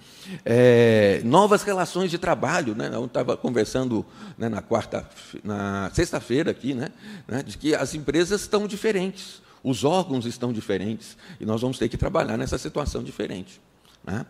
É, 0.44 1.20
novas 1.24 1.62
relações 1.62 2.10
de 2.10 2.18
trabalho, 2.18 2.74
né? 2.74 2.90
Eu 2.92 3.04
estava 3.04 3.36
conversando 3.36 4.04
né, 4.38 4.48
na 4.48 4.62
quarta, 4.62 5.08
na 5.44 5.90
sexta-feira 5.92 6.50
aqui, 6.50 6.74
né, 6.74 6.88
né, 7.28 7.42
de 7.42 7.58
que 7.58 7.74
as 7.74 7.94
empresas 7.94 8.40
estão 8.42 8.66
diferentes. 8.66 9.42
Os 9.62 9.84
órgãos 9.84 10.24
estão 10.24 10.52
diferentes 10.52 11.16
e 11.38 11.44
nós 11.44 11.60
vamos 11.60 11.78
ter 11.78 11.88
que 11.88 11.96
trabalhar 11.96 12.38
nessa 12.38 12.56
situação 12.56 13.02
diferente. 13.02 13.60
Né? 14.02 14.24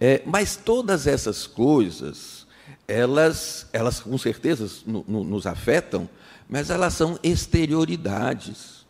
É, 0.00 0.22
mas 0.26 0.56
todas 0.56 1.06
essas 1.06 1.46
coisas, 1.46 2.46
elas, 2.88 3.68
elas 3.72 4.00
com 4.00 4.18
certeza 4.18 4.68
no, 4.84 5.04
no, 5.06 5.22
nos 5.22 5.46
afetam, 5.46 6.08
mas 6.48 6.70
elas 6.70 6.94
são 6.94 7.18
exterioridades. 7.22 8.84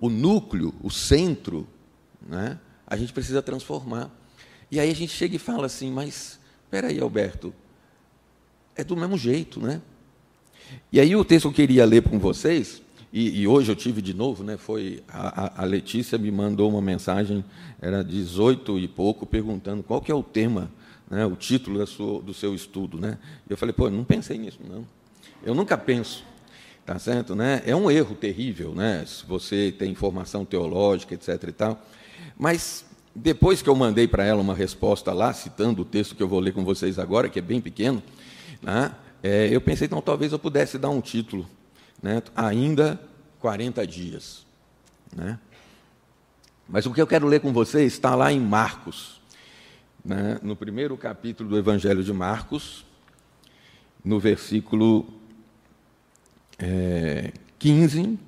O 0.00 0.08
núcleo, 0.08 0.74
o 0.82 0.90
centro, 0.90 1.66
né, 2.20 2.58
a 2.86 2.96
gente 2.96 3.12
precisa 3.12 3.40
transformar. 3.40 4.10
E 4.70 4.78
aí 4.78 4.90
a 4.90 4.94
gente 4.94 5.12
chega 5.12 5.36
e 5.36 5.38
fala 5.38 5.66
assim, 5.66 5.90
mas 5.90 6.38
espera 6.64 6.88
aí, 6.88 7.00
Alberto, 7.00 7.54
é 8.76 8.84
do 8.84 8.96
mesmo 8.96 9.16
jeito, 9.16 9.60
né? 9.60 9.80
E 10.92 11.00
aí 11.00 11.16
o 11.16 11.24
texto 11.24 11.44
que 11.44 11.48
eu 11.48 11.66
queria 11.66 11.84
ler 11.84 12.02
com 12.02 12.18
vocês 12.18 12.82
e, 13.12 13.40
e, 13.40 13.48
hoje 13.48 13.72
eu 13.72 13.76
tive 13.76 14.02
de 14.02 14.12
novo, 14.12 14.44
né, 14.44 14.58
foi 14.58 15.02
a, 15.08 15.62
a, 15.62 15.64
Letícia 15.64 16.18
me 16.18 16.30
mandou 16.30 16.68
uma 16.68 16.82
mensagem, 16.82 17.42
era 17.80 18.04
18 18.04 18.78
e 18.78 18.86
pouco, 18.86 19.24
perguntando 19.24 19.82
qual 19.82 20.00
que 20.02 20.12
é 20.12 20.14
o 20.14 20.22
tema, 20.22 20.70
né, 21.10 21.24
o 21.24 21.34
título 21.34 21.84
sua, 21.86 22.20
do 22.20 22.34
seu 22.34 22.54
estudo. 22.54 23.00
Né? 23.00 23.16
E 23.48 23.52
eu 23.52 23.56
falei, 23.56 23.72
pô, 23.72 23.86
eu 23.86 23.90
não 23.90 24.04
pensei 24.04 24.36
nisso, 24.36 24.58
não. 24.68 24.86
Eu 25.42 25.54
nunca 25.54 25.78
penso, 25.78 26.22
tá 26.84 26.98
certo? 26.98 27.34
Né? 27.34 27.62
É 27.64 27.74
um 27.74 27.90
erro 27.90 28.14
terrível, 28.14 28.74
né, 28.74 29.02
se 29.06 29.24
você 29.24 29.72
tem 29.76 29.94
formação 29.94 30.44
teológica, 30.44 31.14
etc. 31.14 31.44
e 31.48 31.52
tal. 31.52 31.82
Mas 32.36 32.84
depois 33.14 33.62
que 33.62 33.68
eu 33.68 33.74
mandei 33.74 34.06
para 34.06 34.24
ela 34.24 34.40
uma 34.40 34.54
resposta 34.54 35.12
lá, 35.12 35.32
citando 35.32 35.82
o 35.82 35.84
texto 35.84 36.14
que 36.14 36.22
eu 36.22 36.28
vou 36.28 36.40
ler 36.40 36.52
com 36.52 36.64
vocês 36.64 36.98
agora, 36.98 37.28
que 37.28 37.38
é 37.38 37.42
bem 37.42 37.60
pequeno, 37.60 38.02
né, 38.62 38.94
é, 39.22 39.48
eu 39.50 39.60
pensei, 39.60 39.86
então 39.86 40.00
talvez 40.00 40.32
eu 40.32 40.38
pudesse 40.38 40.78
dar 40.78 40.90
um 40.90 41.00
título 41.00 41.48
né, 42.02 42.22
ainda 42.36 43.00
40 43.40 43.86
dias. 43.86 44.46
Né? 45.14 45.38
Mas 46.68 46.86
o 46.86 46.92
que 46.92 47.00
eu 47.00 47.06
quero 47.06 47.26
ler 47.26 47.40
com 47.40 47.52
vocês 47.52 47.92
está 47.92 48.14
lá 48.14 48.32
em 48.32 48.40
Marcos, 48.40 49.20
né, 50.04 50.38
no 50.42 50.54
primeiro 50.54 50.96
capítulo 50.96 51.48
do 51.48 51.58
Evangelho 51.58 52.04
de 52.04 52.12
Marcos, 52.12 52.84
no 54.04 54.20
versículo 54.20 55.06
é, 56.58 57.32
15. 57.58 58.18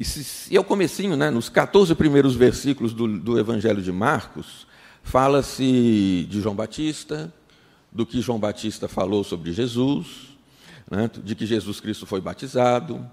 E, 0.00 0.04
se, 0.04 0.56
ao 0.56 0.64
comecinho, 0.64 1.14
né, 1.14 1.28
nos 1.28 1.50
14 1.50 1.94
primeiros 1.94 2.34
versículos 2.34 2.94
do, 2.94 3.18
do 3.18 3.38
Evangelho 3.38 3.82
de 3.82 3.92
Marcos, 3.92 4.66
fala-se 5.02 6.26
de 6.26 6.40
João 6.40 6.54
Batista, 6.54 7.30
do 7.92 8.06
que 8.06 8.22
João 8.22 8.38
Batista 8.38 8.88
falou 8.88 9.22
sobre 9.22 9.52
Jesus, 9.52 10.30
né, 10.90 11.10
de 11.22 11.34
que 11.34 11.44
Jesus 11.44 11.80
Cristo 11.80 12.06
foi 12.06 12.18
batizado, 12.18 13.06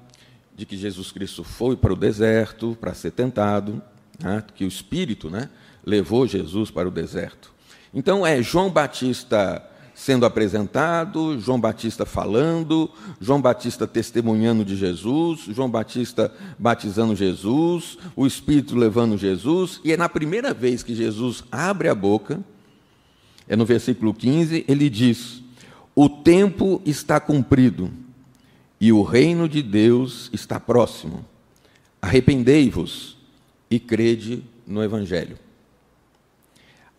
de 0.56 0.66
que 0.66 0.78
Jesus 0.78 1.12
Cristo 1.12 1.44
foi 1.44 1.76
para 1.76 1.92
o 1.92 1.96
deserto 1.96 2.78
para 2.80 2.94
ser 2.94 3.12
tentado, 3.12 3.82
né, 4.18 4.42
que 4.56 4.64
o 4.64 4.68
Espírito 4.70 5.30
né, 5.30 5.50
levou 5.86 6.26
Jesus 6.26 6.72
para 6.72 6.88
o 6.88 6.92
deserto. 6.92 7.54
Então 7.94 8.26
é 8.26 8.42
João 8.42 8.70
Batista 8.70 9.62
sendo 9.98 10.28
apresentado, 10.28 11.40
João 11.40 11.60
Batista 11.60 12.06
falando, 12.06 12.88
João 13.20 13.42
Batista 13.42 13.88
testemunhando 13.88 14.64
de 14.64 14.76
Jesus, 14.76 15.42
João 15.50 15.68
Batista 15.68 16.32
batizando 16.58 17.16
Jesus, 17.16 17.98
o 18.16 18.28
Espírito 18.28 18.76
levando 18.76 19.18
Jesus, 19.18 19.82
e 19.84 19.92
é 19.92 19.98
na 19.98 20.08
primeira 20.08 20.54
vez 20.54 20.84
que 20.84 20.94
Jesus 20.94 21.44
abre 21.52 21.90
a 21.90 21.96
boca, 21.96 22.40
é 23.48 23.56
no 23.56 23.66
versículo 23.66 24.14
15, 24.14 24.66
ele 24.68 24.88
diz: 24.88 25.42
o 25.96 26.08
tempo 26.08 26.80
está 26.86 27.20
cumprido 27.20 27.92
e 28.80 28.94
o 28.94 29.02
reino 29.02 29.50
de 29.50 29.64
Deus 29.64 30.30
está 30.32 30.60
próximo. 30.60 31.26
Arrependei-vos 32.00 33.18
e 33.70 33.80
crede 33.80 34.44
no 34.68 34.84
Evangelho. 34.84 35.40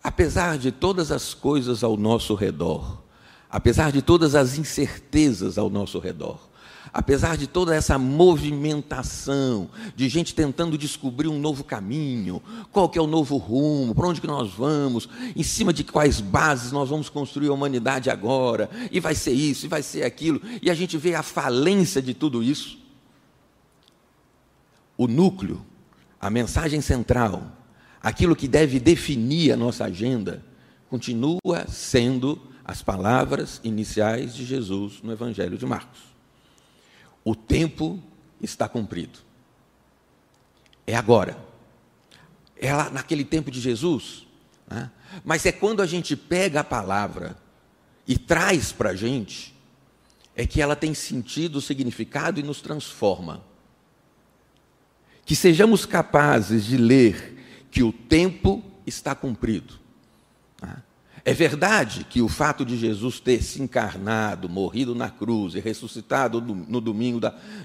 Apesar 0.03 0.57
de 0.57 0.71
todas 0.71 1.11
as 1.11 1.33
coisas 1.33 1.83
ao 1.83 1.97
nosso 1.97 2.33
redor, 2.33 3.01
apesar 3.49 3.91
de 3.91 4.01
todas 4.01 4.35
as 4.35 4.57
incertezas 4.57 5.57
ao 5.57 5.69
nosso 5.69 5.99
redor, 5.99 6.49
apesar 6.93 7.37
de 7.37 7.47
toda 7.47 7.75
essa 7.75 7.97
movimentação 7.97 9.69
de 9.95 10.07
gente 10.09 10.33
tentando 10.33 10.77
descobrir 10.77 11.27
um 11.27 11.39
novo 11.39 11.63
caminho, 11.63 12.41
qual 12.71 12.89
que 12.89 12.97
é 12.97 13.01
o 13.01 13.07
novo 13.07 13.37
rumo, 13.37 13.93
para 13.93 14.07
onde 14.07 14.21
que 14.21 14.27
nós 14.27 14.53
vamos, 14.53 15.09
em 15.35 15.43
cima 15.43 15.73
de 15.73 15.83
quais 15.83 16.21
bases 16.21 16.71
nós 16.71 16.89
vamos 16.89 17.09
construir 17.09 17.49
a 17.49 17.53
humanidade 17.53 18.09
agora, 18.09 18.69
e 18.91 18.99
vai 18.99 19.15
ser 19.15 19.31
isso, 19.31 19.65
e 19.65 19.69
vai 19.69 19.83
ser 19.83 20.03
aquilo, 20.03 20.41
e 20.61 20.69
a 20.69 20.73
gente 20.73 20.97
vê 20.97 21.15
a 21.15 21.23
falência 21.23 22.01
de 22.01 22.13
tudo 22.13 22.41
isso. 22.41 22.79
O 24.97 25.07
núcleo, 25.07 25.65
a 26.19 26.29
mensagem 26.29 26.81
central, 26.81 27.58
aquilo 28.01 28.35
que 28.35 28.47
deve 28.47 28.79
definir 28.79 29.51
a 29.51 29.57
nossa 29.57 29.85
agenda, 29.85 30.43
continua 30.89 31.65
sendo 31.67 32.41
as 32.63 32.81
palavras 32.81 33.59
iniciais 33.63 34.35
de 34.35 34.45
Jesus 34.45 35.01
no 35.01 35.11
Evangelho 35.11 35.57
de 35.57 35.65
Marcos. 35.65 35.99
O 37.23 37.35
tempo 37.35 38.01
está 38.41 38.67
cumprido. 38.67 39.19
É 40.85 40.95
agora. 40.95 41.37
É 42.55 42.73
lá 42.73 42.89
naquele 42.89 43.23
tempo 43.23 43.51
de 43.51 43.59
Jesus. 43.59 44.25
Né? 44.67 44.89
Mas 45.23 45.45
é 45.45 45.51
quando 45.51 45.81
a 45.81 45.85
gente 45.85 46.15
pega 46.15 46.61
a 46.61 46.63
palavra 46.63 47.37
e 48.07 48.17
traz 48.17 48.71
para 48.71 48.91
a 48.91 48.95
gente, 48.95 49.53
é 50.35 50.45
que 50.45 50.61
ela 50.61 50.75
tem 50.75 50.93
sentido, 50.93 51.61
significado 51.61 52.39
e 52.39 52.43
nos 52.43 52.61
transforma. 52.61 53.43
Que 55.25 55.35
sejamos 55.35 55.85
capazes 55.85 56.65
de 56.65 56.77
ler 56.77 57.38
que 57.71 57.83
o 57.83 57.91
tempo 57.91 58.63
está 58.85 59.13
cumprido. 59.13 59.75
Né? 60.61 60.81
É 61.25 61.33
verdade 61.33 62.05
que 62.05 62.21
o 62.21 62.27
fato 62.27 62.65
de 62.65 62.77
Jesus 62.77 63.19
ter 63.19 63.43
se 63.43 63.61
encarnado, 63.61 64.47
morrido 64.47 64.95
na 64.95 65.09
cruz 65.09 65.53
e 65.53 65.59
ressuscitado 65.59 66.41
no 66.41 66.81
domingo 66.81 67.19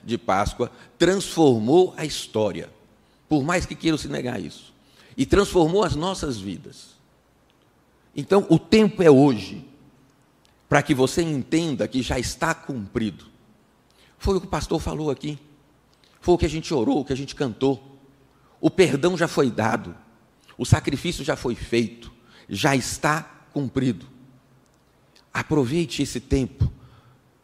de 0.05 0.19
Páscoa 0.19 0.71
transformou 0.99 1.95
a 1.97 2.05
história, 2.05 2.69
por 3.29 3.45
mais 3.45 3.64
que 3.64 3.75
queiram 3.75 3.97
se 3.97 4.09
negar 4.09 4.40
isso, 4.40 4.75
e 5.17 5.25
transformou 5.25 5.85
as 5.85 5.95
nossas 5.95 6.38
vidas. 6.38 6.95
Então, 8.14 8.47
o 8.49 8.59
tempo 8.59 9.03
é 9.03 9.11
hoje, 9.11 9.64
para 10.69 10.83
que 10.83 10.95
você 10.95 11.23
entenda 11.23 11.87
que 11.88 12.03
já 12.03 12.19
está 12.19 12.55
cumprido. 12.55 13.27
Foi 14.19 14.37
o 14.37 14.40
que 14.40 14.47
o 14.47 14.51
pastor 14.51 14.81
falou 14.81 15.11
aqui, 15.11 15.38
foi 16.21 16.35
o 16.35 16.38
que 16.38 16.47
a 16.47 16.51
gente 16.51 16.73
orou, 16.73 17.01
o 17.01 17.05
que 17.05 17.12
a 17.12 17.17
gente 17.17 17.35
cantou. 17.35 17.93
O 18.64 18.70
perdão 18.70 19.14
já 19.14 19.29
foi 19.29 19.50
dado, 19.50 19.94
o 20.57 20.64
sacrifício 20.64 21.22
já 21.22 21.37
foi 21.37 21.55
feito, 21.55 22.11
já 22.48 22.74
está 22.74 23.20
cumprido. 23.53 24.07
Aproveite 25.35 26.03
esse 26.03 26.18
tempo, 26.18 26.72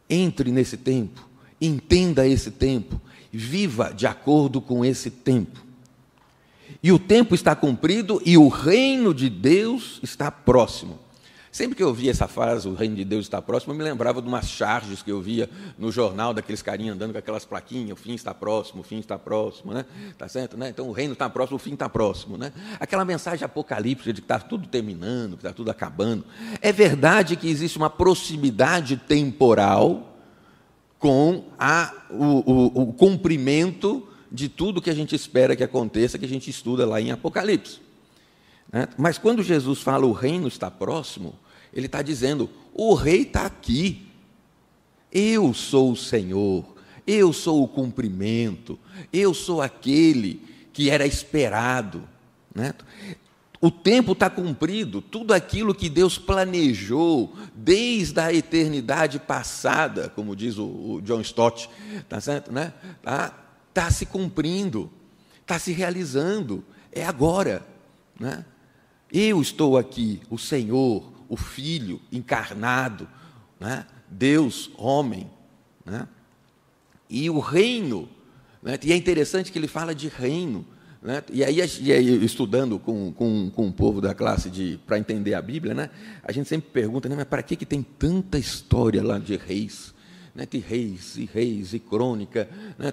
entre 0.09 0.51
nesse 0.51 0.77
tempo, 0.77 1.29
entenda 1.61 2.27
esse 2.27 2.49
tempo, 2.49 2.99
viva 3.31 3.93
de 3.93 4.07
acordo 4.07 4.59
com 4.59 4.83
esse 4.83 5.11
tempo. 5.11 5.63
E 6.81 6.91
o 6.91 6.97
tempo 6.97 7.35
está 7.35 7.55
cumprido 7.55 8.19
e 8.25 8.35
o 8.35 8.47
reino 8.47 9.13
de 9.13 9.29
Deus 9.29 9.99
está 10.01 10.31
próximo. 10.31 10.97
Sempre 11.51 11.75
que 11.75 11.83
eu 11.83 11.93
via 11.93 12.11
essa 12.11 12.29
frase, 12.29 12.65
o 12.65 12.73
reino 12.73 12.95
de 12.95 13.03
Deus 13.03 13.25
está 13.25 13.41
próximo, 13.41 13.73
eu 13.73 13.77
me 13.77 13.83
lembrava 13.83 14.21
de 14.21 14.27
umas 14.27 14.47
charges 14.47 15.03
que 15.03 15.11
eu 15.11 15.21
via 15.21 15.49
no 15.77 15.91
jornal, 15.91 16.33
daqueles 16.33 16.61
carinhas 16.61 16.95
andando 16.95 17.11
com 17.11 17.17
aquelas 17.17 17.43
plaquinhas, 17.43 17.91
o 17.91 17.95
fim 18.01 18.13
está 18.13 18.33
próximo, 18.33 18.79
o 18.79 18.83
fim 18.83 18.99
está 18.99 19.19
próximo, 19.19 19.73
né? 19.73 19.85
Tá 20.17 20.29
certo, 20.29 20.55
né? 20.55 20.69
Então 20.69 20.87
o 20.87 20.93
reino 20.93 21.11
está 21.11 21.29
próximo, 21.29 21.57
o 21.57 21.59
fim 21.59 21.73
está 21.73 21.89
próximo, 21.89 22.37
né? 22.37 22.53
Aquela 22.79 23.03
mensagem 23.03 23.43
apocalíptica 23.43 24.13
de 24.13 24.21
que 24.21 24.25
está 24.25 24.39
tudo 24.39 24.65
terminando, 24.65 25.31
que 25.31 25.43
está 25.43 25.51
tudo 25.51 25.69
acabando. 25.69 26.23
É 26.61 26.71
verdade 26.71 27.35
que 27.35 27.49
existe 27.49 27.77
uma 27.77 27.89
proximidade 27.89 28.95
temporal 28.95 30.15
com 30.97 31.43
a, 31.59 31.93
o, 32.11 32.25
o, 32.49 32.81
o 32.83 32.93
cumprimento 32.93 34.07
de 34.31 34.47
tudo 34.47 34.81
que 34.81 34.89
a 34.89 34.95
gente 34.95 35.13
espera 35.13 35.53
que 35.53 35.63
aconteça, 35.63 36.17
que 36.17 36.23
a 36.23 36.29
gente 36.29 36.49
estuda 36.49 36.85
lá 36.85 37.01
em 37.01 37.11
Apocalipse. 37.11 37.81
Né? 38.71 38.87
Mas 38.97 39.17
quando 39.17 39.43
Jesus 39.43 39.81
fala 39.81 40.05
o 40.05 40.13
reino 40.13 40.47
está 40.47 40.71
próximo, 40.71 41.35
ele 41.73 41.85
está 41.85 42.01
dizendo: 42.01 42.49
o 42.73 42.93
rei 42.93 43.21
está 43.21 43.45
aqui. 43.45 44.07
Eu 45.11 45.53
sou 45.53 45.91
o 45.91 45.95
Senhor, 45.95 46.65
eu 47.05 47.33
sou 47.33 47.61
o 47.63 47.67
cumprimento, 47.67 48.79
eu 49.11 49.33
sou 49.33 49.61
aquele 49.61 50.41
que 50.71 50.89
era 50.89 51.05
esperado. 51.05 52.07
Né? 52.55 52.73
O 53.59 53.69
tempo 53.69 54.13
está 54.13 54.29
cumprido, 54.29 55.01
tudo 55.01 55.33
aquilo 55.33 55.75
que 55.75 55.87
Deus 55.89 56.17
planejou 56.17 57.35
desde 57.53 58.19
a 58.19 58.33
eternidade 58.33 59.19
passada, 59.19 60.09
como 60.15 60.35
diz 60.35 60.57
o, 60.57 60.65
o 60.65 61.01
John 61.03 61.21
Stott, 61.21 61.69
tá 62.09 62.19
certo, 62.19 62.51
né? 62.51 62.73
Tá, 63.03 63.37
tá 63.71 63.91
se 63.91 64.07
cumprindo, 64.07 64.89
está 65.41 65.59
se 65.59 65.71
realizando, 65.73 66.63
é 66.91 67.05
agora, 67.05 67.63
né? 68.19 68.45
Eu 69.13 69.41
estou 69.41 69.77
aqui, 69.77 70.21
o 70.29 70.39
Senhor, 70.39 71.10
o 71.31 71.37
Filho 71.37 72.01
encarnado, 72.11 73.07
né? 73.57 73.85
Deus, 74.09 74.69
homem. 74.77 75.31
Né? 75.85 76.05
E 77.09 77.29
o 77.29 77.39
reino, 77.39 78.09
né? 78.61 78.77
e 78.83 78.91
é 78.91 78.97
interessante 78.97 79.49
que 79.49 79.57
ele 79.57 79.69
fala 79.69 79.95
de 79.95 80.09
reino. 80.09 80.65
Né? 81.01 81.23
E, 81.31 81.41
aí, 81.41 81.59
e 81.79 81.91
aí, 81.93 82.25
estudando 82.25 82.77
com, 82.77 83.13
com, 83.13 83.49
com 83.49 83.69
o 83.69 83.71
povo 83.71 84.01
da 84.01 84.13
classe 84.13 84.49
de 84.49 84.77
para 84.85 84.99
entender 84.99 85.33
a 85.33 85.41
Bíblia, 85.41 85.73
né? 85.73 85.89
a 86.21 86.33
gente 86.33 86.49
sempre 86.49 86.69
pergunta, 86.69 87.07
né? 87.07 87.15
mas 87.15 87.23
para 87.23 87.41
que, 87.41 87.55
que 87.55 87.65
tem 87.65 87.81
tanta 87.81 88.37
história 88.37 89.01
lá 89.01 89.17
de 89.17 89.37
reis? 89.37 89.93
Né, 90.33 90.47
de 90.49 90.57
reis 90.57 91.17
e 91.17 91.25
reis 91.25 91.73
e 91.73 91.79
crônica. 91.79 92.47
Né, 92.77 92.91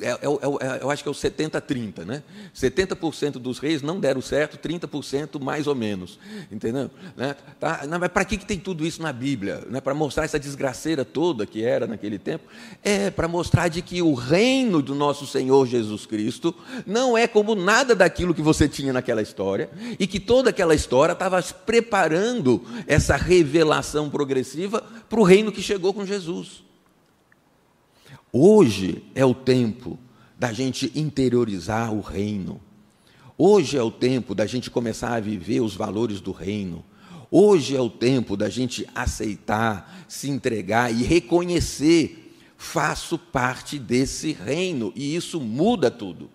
é, 0.00 0.06
é, 0.06 0.10
é, 0.10 0.16
é 0.16 0.82
eu 0.82 0.90
acho 0.90 1.02
que 1.02 1.08
é 1.08 1.12
o 1.12 1.14
70-30. 1.14 2.04
Né? 2.04 2.22
70% 2.54 3.32
dos 3.32 3.58
reis 3.58 3.82
não 3.82 3.98
deram 3.98 4.20
certo, 4.20 4.56
30% 4.56 5.40
mais 5.40 5.66
ou 5.66 5.74
menos. 5.74 6.18
Entendeu? 6.50 6.90
Né? 7.16 7.34
Tá? 7.58 7.86
Não, 7.88 7.98
mas 7.98 8.10
para 8.10 8.24
que, 8.24 8.36
que 8.36 8.46
tem 8.46 8.58
tudo 8.58 8.86
isso 8.86 9.02
na 9.02 9.12
Bíblia? 9.12 9.64
Né? 9.68 9.80
Para 9.80 9.94
mostrar 9.94 10.24
essa 10.24 10.38
desgraceira 10.38 11.04
toda 11.04 11.46
que 11.46 11.64
era 11.64 11.86
naquele 11.86 12.18
tempo? 12.18 12.44
É 12.82 13.10
para 13.10 13.26
mostrar 13.26 13.68
de 13.68 13.82
que 13.82 14.00
o 14.00 14.14
reino 14.14 14.80
do 14.80 14.94
nosso 14.94 15.26
Senhor 15.26 15.66
Jesus 15.66 16.06
Cristo 16.06 16.54
não 16.86 17.18
é 17.18 17.26
como 17.26 17.54
nada 17.54 17.94
daquilo 17.94 18.34
que 18.34 18.42
você 18.42 18.68
tinha 18.68 18.92
naquela 18.92 19.22
história 19.22 19.70
e 19.98 20.06
que 20.06 20.20
toda 20.20 20.50
aquela 20.50 20.74
história 20.74 21.12
estava 21.12 21.42
preparando 21.42 22.64
essa 22.86 23.16
revelação 23.16 24.08
progressiva 24.08 24.82
para 25.08 25.20
o 25.20 25.24
reino 25.24 25.50
que 25.50 25.62
chegou 25.62 25.92
com 25.92 26.06
Jesus. 26.06 26.59
Hoje 28.32 29.02
é 29.14 29.24
o 29.24 29.34
tempo 29.34 29.98
da 30.38 30.52
gente 30.52 30.92
interiorizar 30.94 31.92
o 31.92 32.00
reino. 32.00 32.60
Hoje 33.36 33.76
é 33.76 33.82
o 33.82 33.90
tempo 33.90 34.34
da 34.34 34.46
gente 34.46 34.70
começar 34.70 35.14
a 35.14 35.20
viver 35.20 35.60
os 35.60 35.74
valores 35.74 36.20
do 36.20 36.30
reino. 36.30 36.84
Hoje 37.28 37.76
é 37.76 37.80
o 37.80 37.90
tempo 37.90 38.36
da 38.36 38.48
gente 38.48 38.88
aceitar, 38.94 40.04
se 40.08 40.30
entregar 40.30 40.92
e 40.92 41.02
reconhecer: 41.02 42.36
faço 42.56 43.18
parte 43.18 43.78
desse 43.78 44.32
reino 44.32 44.92
e 44.94 45.16
isso 45.16 45.40
muda 45.40 45.90
tudo. 45.90 46.30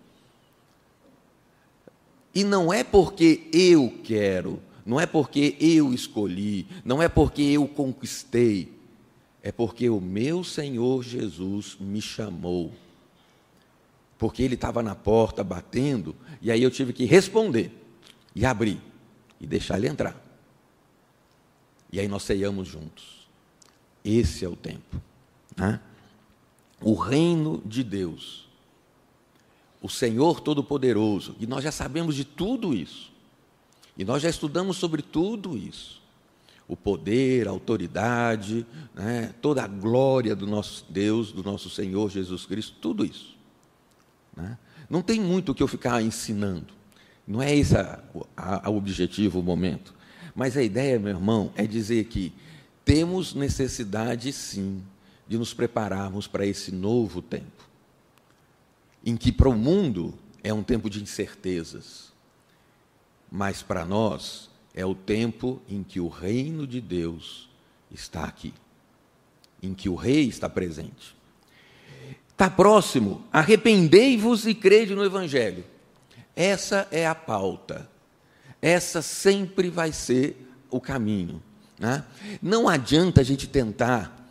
E 2.34 2.44
não 2.44 2.70
é 2.70 2.84
porque 2.84 3.48
eu 3.52 3.94
quero, 4.04 4.60
não 4.84 5.00
é 5.00 5.06
porque 5.06 5.56
eu 5.58 5.94
escolhi, 5.94 6.66
não 6.84 7.02
é 7.02 7.08
porque 7.08 7.42
eu 7.42 7.66
conquistei, 7.66 8.75
é 9.46 9.52
porque 9.52 9.88
o 9.88 10.00
meu 10.00 10.42
Senhor 10.42 11.04
Jesus 11.04 11.76
me 11.78 12.02
chamou. 12.02 12.72
Porque 14.18 14.42
ele 14.42 14.56
estava 14.56 14.82
na 14.82 14.96
porta 14.96 15.44
batendo, 15.44 16.16
e 16.42 16.50
aí 16.50 16.60
eu 16.60 16.68
tive 16.68 16.92
que 16.92 17.04
responder, 17.04 17.70
e 18.34 18.44
abrir, 18.44 18.82
e 19.40 19.46
deixar 19.46 19.78
ele 19.78 19.86
entrar. 19.86 20.20
E 21.92 22.00
aí 22.00 22.08
nós 22.08 22.24
ceiamos 22.24 22.66
juntos. 22.66 23.28
Esse 24.04 24.44
é 24.44 24.48
o 24.48 24.56
tempo. 24.56 25.00
Né? 25.56 25.78
O 26.80 26.94
reino 26.94 27.62
de 27.64 27.84
Deus, 27.84 28.48
o 29.80 29.88
Senhor 29.88 30.40
Todo-Poderoso, 30.40 31.36
e 31.38 31.46
nós 31.46 31.62
já 31.62 31.70
sabemos 31.70 32.16
de 32.16 32.24
tudo 32.24 32.74
isso, 32.74 33.12
e 33.96 34.04
nós 34.04 34.24
já 34.24 34.28
estudamos 34.28 34.76
sobre 34.76 35.02
tudo 35.02 35.56
isso 35.56 36.04
o 36.68 36.76
poder, 36.76 37.46
a 37.46 37.50
autoridade, 37.50 38.66
né, 38.94 39.32
toda 39.40 39.62
a 39.62 39.68
glória 39.68 40.34
do 40.34 40.46
nosso 40.46 40.84
Deus, 40.88 41.32
do 41.32 41.42
nosso 41.42 41.70
Senhor 41.70 42.10
Jesus 42.10 42.44
Cristo, 42.44 42.76
tudo 42.80 43.04
isso. 43.04 43.36
Né? 44.36 44.58
Não 44.90 45.02
tem 45.02 45.20
muito 45.20 45.52
o 45.52 45.54
que 45.54 45.62
eu 45.62 45.68
ficar 45.68 46.02
ensinando. 46.02 46.74
Não 47.26 47.42
é 47.42 47.54
esse 47.54 47.74
o 47.74 48.70
objetivo, 48.70 49.40
o 49.40 49.42
momento. 49.42 49.94
Mas 50.34 50.56
a 50.56 50.62
ideia, 50.62 50.98
meu 50.98 51.10
irmão, 51.10 51.52
é 51.56 51.66
dizer 51.66 52.04
que 52.04 52.32
temos 52.84 53.34
necessidade, 53.34 54.32
sim, 54.32 54.82
de 55.26 55.36
nos 55.36 55.52
prepararmos 55.52 56.26
para 56.26 56.46
esse 56.46 56.72
novo 56.72 57.20
tempo, 57.20 57.68
em 59.04 59.16
que 59.16 59.32
para 59.32 59.48
o 59.48 59.56
mundo 59.56 60.14
é 60.42 60.54
um 60.54 60.62
tempo 60.62 60.88
de 60.88 61.02
incertezas, 61.02 62.12
mas 63.30 63.60
para 63.60 63.84
nós 63.84 64.48
é 64.76 64.84
o 64.84 64.94
tempo 64.94 65.60
em 65.66 65.82
que 65.82 65.98
o 65.98 66.08
reino 66.08 66.66
de 66.66 66.82
Deus 66.82 67.48
está 67.90 68.24
aqui, 68.24 68.52
em 69.62 69.72
que 69.72 69.88
o 69.88 69.94
rei 69.94 70.28
está 70.28 70.50
presente. 70.50 71.16
Está 72.28 72.50
próximo, 72.50 73.24
arrependei-vos 73.32 74.46
e 74.46 74.54
crede 74.54 74.94
no 74.94 75.02
Evangelho. 75.02 75.64
Essa 76.36 76.86
é 76.90 77.06
a 77.06 77.14
pauta. 77.14 77.88
Essa 78.60 79.00
sempre 79.00 79.70
vai 79.70 79.90
ser 79.90 80.46
o 80.70 80.78
caminho. 80.78 81.42
Né? 81.78 82.04
Não 82.42 82.68
adianta 82.68 83.22
a 83.22 83.24
gente 83.24 83.46
tentar 83.46 84.28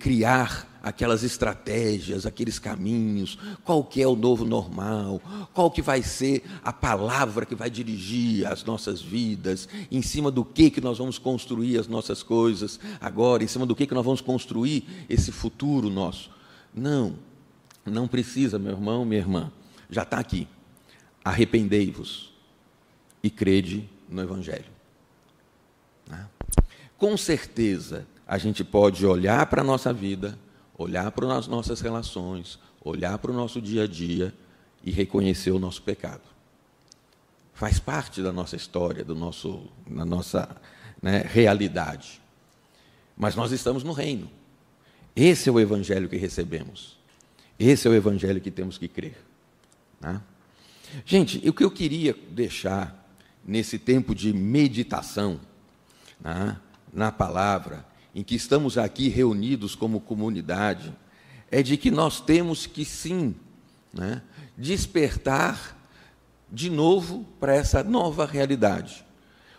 criar 0.00 0.75
aquelas 0.86 1.24
estratégias, 1.24 2.26
aqueles 2.26 2.60
caminhos, 2.60 3.36
qual 3.64 3.82
que 3.82 4.00
é 4.00 4.06
o 4.06 4.14
novo 4.14 4.44
normal, 4.44 5.20
qual 5.52 5.68
que 5.68 5.82
vai 5.82 6.00
ser 6.00 6.44
a 6.62 6.72
palavra 6.72 7.44
que 7.44 7.56
vai 7.56 7.68
dirigir 7.68 8.46
as 8.46 8.62
nossas 8.62 9.02
vidas, 9.02 9.68
em 9.90 10.00
cima 10.00 10.30
do 10.30 10.44
que 10.44 10.70
que 10.70 10.80
nós 10.80 10.98
vamos 10.98 11.18
construir 11.18 11.76
as 11.76 11.88
nossas 11.88 12.22
coisas 12.22 12.78
agora, 13.00 13.42
em 13.42 13.48
cima 13.48 13.66
do 13.66 13.74
que 13.74 13.84
que 13.84 13.94
nós 13.94 14.04
vamos 14.04 14.20
construir 14.20 14.84
esse 15.08 15.32
futuro 15.32 15.90
nosso. 15.90 16.30
Não. 16.72 17.16
Não 17.84 18.06
precisa, 18.06 18.56
meu 18.56 18.70
irmão, 18.70 19.04
minha 19.04 19.20
irmã, 19.20 19.50
já 19.90 20.04
está 20.04 20.20
aqui. 20.20 20.46
Arrependei-vos 21.24 22.32
e 23.24 23.28
crede 23.28 23.90
no 24.08 24.22
Evangelho. 24.22 24.70
Né? 26.08 26.28
Com 26.96 27.16
certeza, 27.16 28.06
a 28.24 28.38
gente 28.38 28.62
pode 28.62 29.04
olhar 29.04 29.44
para 29.46 29.62
a 29.62 29.64
nossa 29.64 29.92
vida, 29.92 30.38
olhar 30.76 31.10
para 31.12 31.36
as 31.36 31.46
nossas 31.46 31.80
relações, 31.80 32.58
olhar 32.82 33.18
para 33.18 33.30
o 33.30 33.34
nosso 33.34 33.60
dia 33.60 33.84
a 33.84 33.86
dia 33.86 34.32
e 34.84 34.90
reconhecer 34.90 35.50
o 35.50 35.58
nosso 35.58 35.82
pecado. 35.82 36.22
Faz 37.54 37.78
parte 37.78 38.22
da 38.22 38.32
nossa 38.32 38.54
história, 38.54 39.04
do 39.04 39.14
nosso, 39.14 39.66
da 39.86 40.04
nossa 40.04 40.56
né, 41.00 41.24
realidade. 41.26 42.20
Mas 43.16 43.34
nós 43.34 43.50
estamos 43.50 43.82
no 43.82 43.92
reino. 43.92 44.30
Esse 45.14 45.48
é 45.48 45.52
o 45.52 45.58
evangelho 45.58 46.08
que 46.08 46.16
recebemos. 46.16 46.98
Esse 47.58 47.88
é 47.88 47.90
o 47.90 47.94
evangelho 47.94 48.40
que 48.40 48.50
temos 48.50 48.76
que 48.76 48.86
crer. 48.86 49.16
Né? 49.98 50.20
Gente, 51.06 51.48
o 51.48 51.54
que 51.54 51.64
eu 51.64 51.70
queria 51.70 52.14
deixar 52.30 53.06
nesse 53.44 53.78
tempo 53.78 54.14
de 54.14 54.32
meditação 54.34 55.40
né, 56.20 56.58
na 56.92 57.10
palavra, 57.10 57.86
em 58.16 58.24
que 58.24 58.34
estamos 58.34 58.78
aqui 58.78 59.10
reunidos 59.10 59.74
como 59.74 60.00
comunidade, 60.00 60.90
é 61.50 61.62
de 61.62 61.76
que 61.76 61.90
nós 61.90 62.18
temos 62.18 62.66
que 62.66 62.82
sim 62.82 63.34
né, 63.92 64.22
despertar 64.56 65.76
de 66.50 66.70
novo 66.70 67.26
para 67.38 67.54
essa 67.54 67.84
nova 67.84 68.24
realidade. 68.24 69.04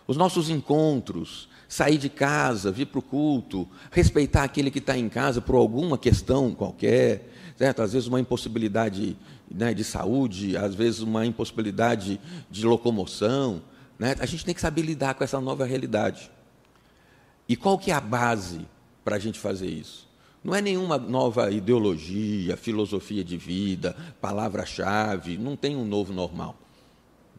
Os 0.08 0.16
nossos 0.16 0.50
encontros, 0.50 1.48
sair 1.68 1.98
de 1.98 2.08
casa, 2.08 2.72
vir 2.72 2.86
para 2.86 2.98
o 2.98 3.02
culto, 3.02 3.68
respeitar 3.92 4.42
aquele 4.42 4.72
que 4.72 4.80
está 4.80 4.98
em 4.98 5.08
casa 5.08 5.40
por 5.40 5.54
alguma 5.54 5.96
questão 5.96 6.52
qualquer, 6.52 7.30
certo? 7.56 7.80
às 7.80 7.92
vezes 7.92 8.08
uma 8.08 8.18
impossibilidade 8.18 9.16
né, 9.48 9.72
de 9.72 9.84
saúde, 9.84 10.56
às 10.56 10.74
vezes 10.74 10.98
uma 10.98 11.24
impossibilidade 11.24 12.20
de 12.50 12.66
locomoção. 12.66 13.62
Né? 13.96 14.16
A 14.18 14.26
gente 14.26 14.44
tem 14.44 14.52
que 14.52 14.60
saber 14.60 14.82
lidar 14.82 15.14
com 15.14 15.22
essa 15.22 15.40
nova 15.40 15.64
realidade. 15.64 16.28
E 17.48 17.56
qual 17.56 17.78
que 17.78 17.90
é 17.90 17.94
a 17.94 18.00
base 18.00 18.66
para 19.04 19.16
a 19.16 19.18
gente 19.18 19.38
fazer 19.38 19.68
isso? 19.68 20.06
Não 20.44 20.54
é 20.54 20.60
nenhuma 20.60 20.98
nova 20.98 21.50
ideologia, 21.50 22.56
filosofia 22.56 23.24
de 23.24 23.36
vida, 23.36 23.96
palavra-chave, 24.20 25.36
não 25.38 25.56
tem 25.56 25.74
um 25.74 25.84
novo 25.84 26.12
normal. 26.12 26.56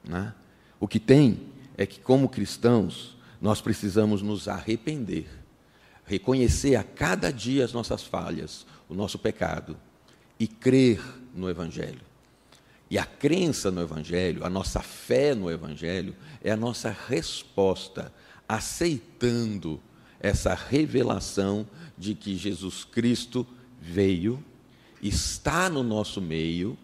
Né? 0.04 0.34
O 0.80 0.88
que 0.88 1.00
tem 1.00 1.40
é 1.78 1.86
que, 1.86 2.00
como 2.00 2.28
cristãos, 2.28 3.18
nós 3.40 3.62
precisamos 3.62 4.22
nos 4.22 4.48
arrepender, 4.48 5.28
reconhecer 6.06 6.76
a 6.76 6.84
cada 6.84 7.32
dia 7.32 7.64
as 7.64 7.72
nossas 7.72 8.04
falhas, 8.04 8.66
o 8.90 8.94
nosso 8.94 9.18
pecado, 9.18 9.78
e 10.40 10.48
crer 10.48 11.02
no 11.34 11.50
Evangelho. 11.50 12.02
E 12.90 12.98
a 12.98 13.06
crença 13.06 13.70
no 13.70 13.82
Evangelho, 13.82 14.44
a 14.44 14.50
nossa 14.50 14.82
fé 14.82 15.36
no 15.36 15.50
Evangelho, 15.50 16.16
é 16.44 16.52
a 16.52 16.58
nossa 16.58 16.96
resposta, 17.08 18.12
aceitando 18.48 19.80
essa 20.20 20.54
revelação 20.54 21.66
de 21.98 22.14
que 22.14 22.38
Jesus 22.38 22.84
Cristo 22.84 23.46
veio, 23.82 24.44
está 25.02 25.70
no 25.70 25.84
nosso 25.84 26.22
meio, 26.22 26.78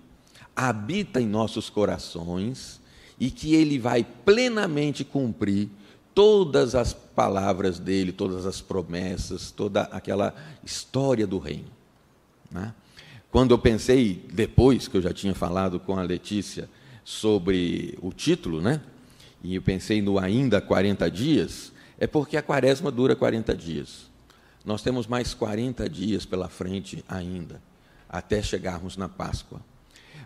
habita 0.56 1.22
em 1.22 1.28
nossos 1.28 1.70
corações 1.70 2.80
e 3.20 3.30
que 3.30 3.54
ele 3.54 3.78
vai 3.78 4.04
plenamente 4.04 5.04
cumprir 5.04 5.70
todas 6.14 6.76
as 6.76 6.94
palavras 6.94 7.78
dele, 7.78 8.12
todas 8.12 8.46
as 8.46 8.62
promessas, 8.62 9.52
toda 9.52 9.84
aquela 9.84 10.34
história 10.64 11.28
do 11.28 11.38
reino. 11.38 11.70
Né? 12.50 12.74
Quando 13.30 13.52
eu 13.52 13.58
pensei, 13.58 14.26
depois 14.32 14.88
que 14.88 14.96
eu 14.96 15.02
já 15.02 15.14
tinha 15.14 15.36
falado 15.36 15.80
com 15.80 15.98
a 15.98 16.04
Letícia 16.04 16.70
sobre 17.04 17.98
o 18.02 18.14
título, 18.14 18.62
né? 18.62 18.82
e 19.44 19.56
eu 19.56 19.62
pensei 19.62 20.02
no 20.02 20.18
ainda 20.18 20.62
40 20.62 21.12
dias, 21.12 21.72
é 22.00 22.08
porque 22.08 22.38
a 22.38 22.42
quaresma 22.42 22.92
dura 22.92 23.16
40 23.16 23.56
dias. 23.56 24.10
Nós 24.64 24.82
temos 24.82 25.06
mais 25.08 25.34
40 25.34 25.88
dias 25.90 26.26
pela 26.26 26.50
frente 26.50 27.04
ainda, 27.08 27.62
até 28.10 28.42
chegarmos 28.42 28.98
na 28.98 29.08
Páscoa. 29.08 29.62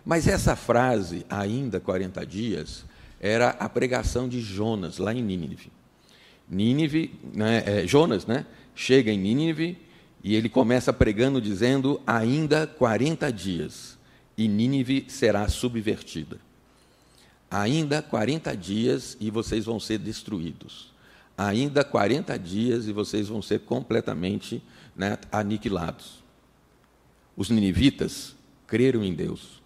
Mas 0.04 0.26
essa 0.26 0.56
frase, 0.56 1.26
ainda 1.28 1.78
40 1.78 2.24
dias, 2.24 2.84
era 3.20 3.50
a 3.50 3.68
pregação 3.68 4.28
de 4.28 4.40
Jonas, 4.40 4.96
lá 4.98 5.12
em 5.12 5.22
Nínive. 5.22 5.70
Nínive, 6.48 7.14
né, 7.34 7.62
é, 7.66 7.86
Jonas, 7.86 8.26
né, 8.26 8.46
chega 8.74 9.12
em 9.12 9.18
Nínive 9.18 9.78
e 10.24 10.34
ele 10.34 10.48
começa 10.48 10.92
pregando 10.92 11.40
dizendo: 11.40 12.00
ainda 12.06 12.66
40 12.66 13.30
dias 13.30 13.98
e 14.36 14.48
Nínive 14.48 15.04
será 15.08 15.46
subvertida. 15.48 16.38
Ainda 17.50 18.00
40 18.00 18.56
dias 18.56 19.16
e 19.20 19.30
vocês 19.30 19.64
vão 19.64 19.78
ser 19.78 19.98
destruídos. 19.98 20.89
Ainda 21.42 21.82
40 21.82 22.38
dias 22.38 22.86
e 22.86 22.92
vocês 22.92 23.28
vão 23.28 23.40
ser 23.40 23.60
completamente 23.60 24.62
né, 24.94 25.16
aniquilados. 25.32 26.22
Os 27.34 27.48
ninivitas 27.48 28.36
creram 28.66 29.02
em 29.02 29.14
Deus 29.14 29.62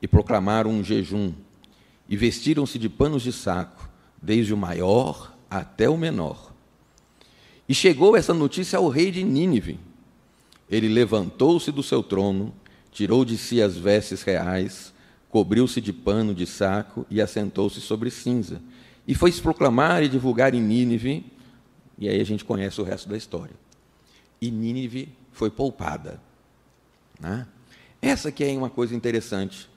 e 0.00 0.06
proclamaram 0.06 0.70
um 0.70 0.84
jejum 0.84 1.32
e 2.08 2.16
vestiram-se 2.16 2.78
de 2.78 2.88
panos 2.88 3.24
de 3.24 3.32
saco, 3.32 3.90
desde 4.22 4.54
o 4.54 4.56
maior 4.56 5.34
até 5.50 5.88
o 5.90 5.98
menor. 5.98 6.52
E 7.68 7.74
chegou 7.74 8.16
essa 8.16 8.32
notícia 8.32 8.78
ao 8.78 8.88
rei 8.88 9.10
de 9.10 9.24
Nínive. 9.24 9.80
Ele 10.70 10.86
levantou-se 10.86 11.72
do 11.72 11.82
seu 11.82 12.04
trono, 12.04 12.54
tirou 12.92 13.24
de 13.24 13.36
si 13.36 13.60
as 13.60 13.76
vestes 13.76 14.22
reais, 14.22 14.94
cobriu-se 15.28 15.80
de 15.80 15.92
pano 15.92 16.32
de 16.32 16.46
saco 16.46 17.04
e 17.10 17.20
assentou-se 17.20 17.80
sobre 17.80 18.12
cinza. 18.12 18.62
E 19.10 19.14
foi 19.16 19.32
se 19.32 19.42
proclamar 19.42 20.04
e 20.04 20.08
divulgar 20.08 20.54
em 20.54 20.60
Nínive, 20.60 21.26
e 21.98 22.08
aí 22.08 22.20
a 22.20 22.24
gente 22.24 22.44
conhece 22.44 22.80
o 22.80 22.84
resto 22.84 23.08
da 23.08 23.16
história. 23.16 23.56
E 24.40 24.52
Nínive 24.52 25.12
foi 25.32 25.50
poupada. 25.50 26.22
Né? 27.18 27.44
Essa 28.00 28.30
que 28.30 28.44
é 28.44 28.56
uma 28.56 28.70
coisa 28.70 28.94
interessante. 28.94 29.68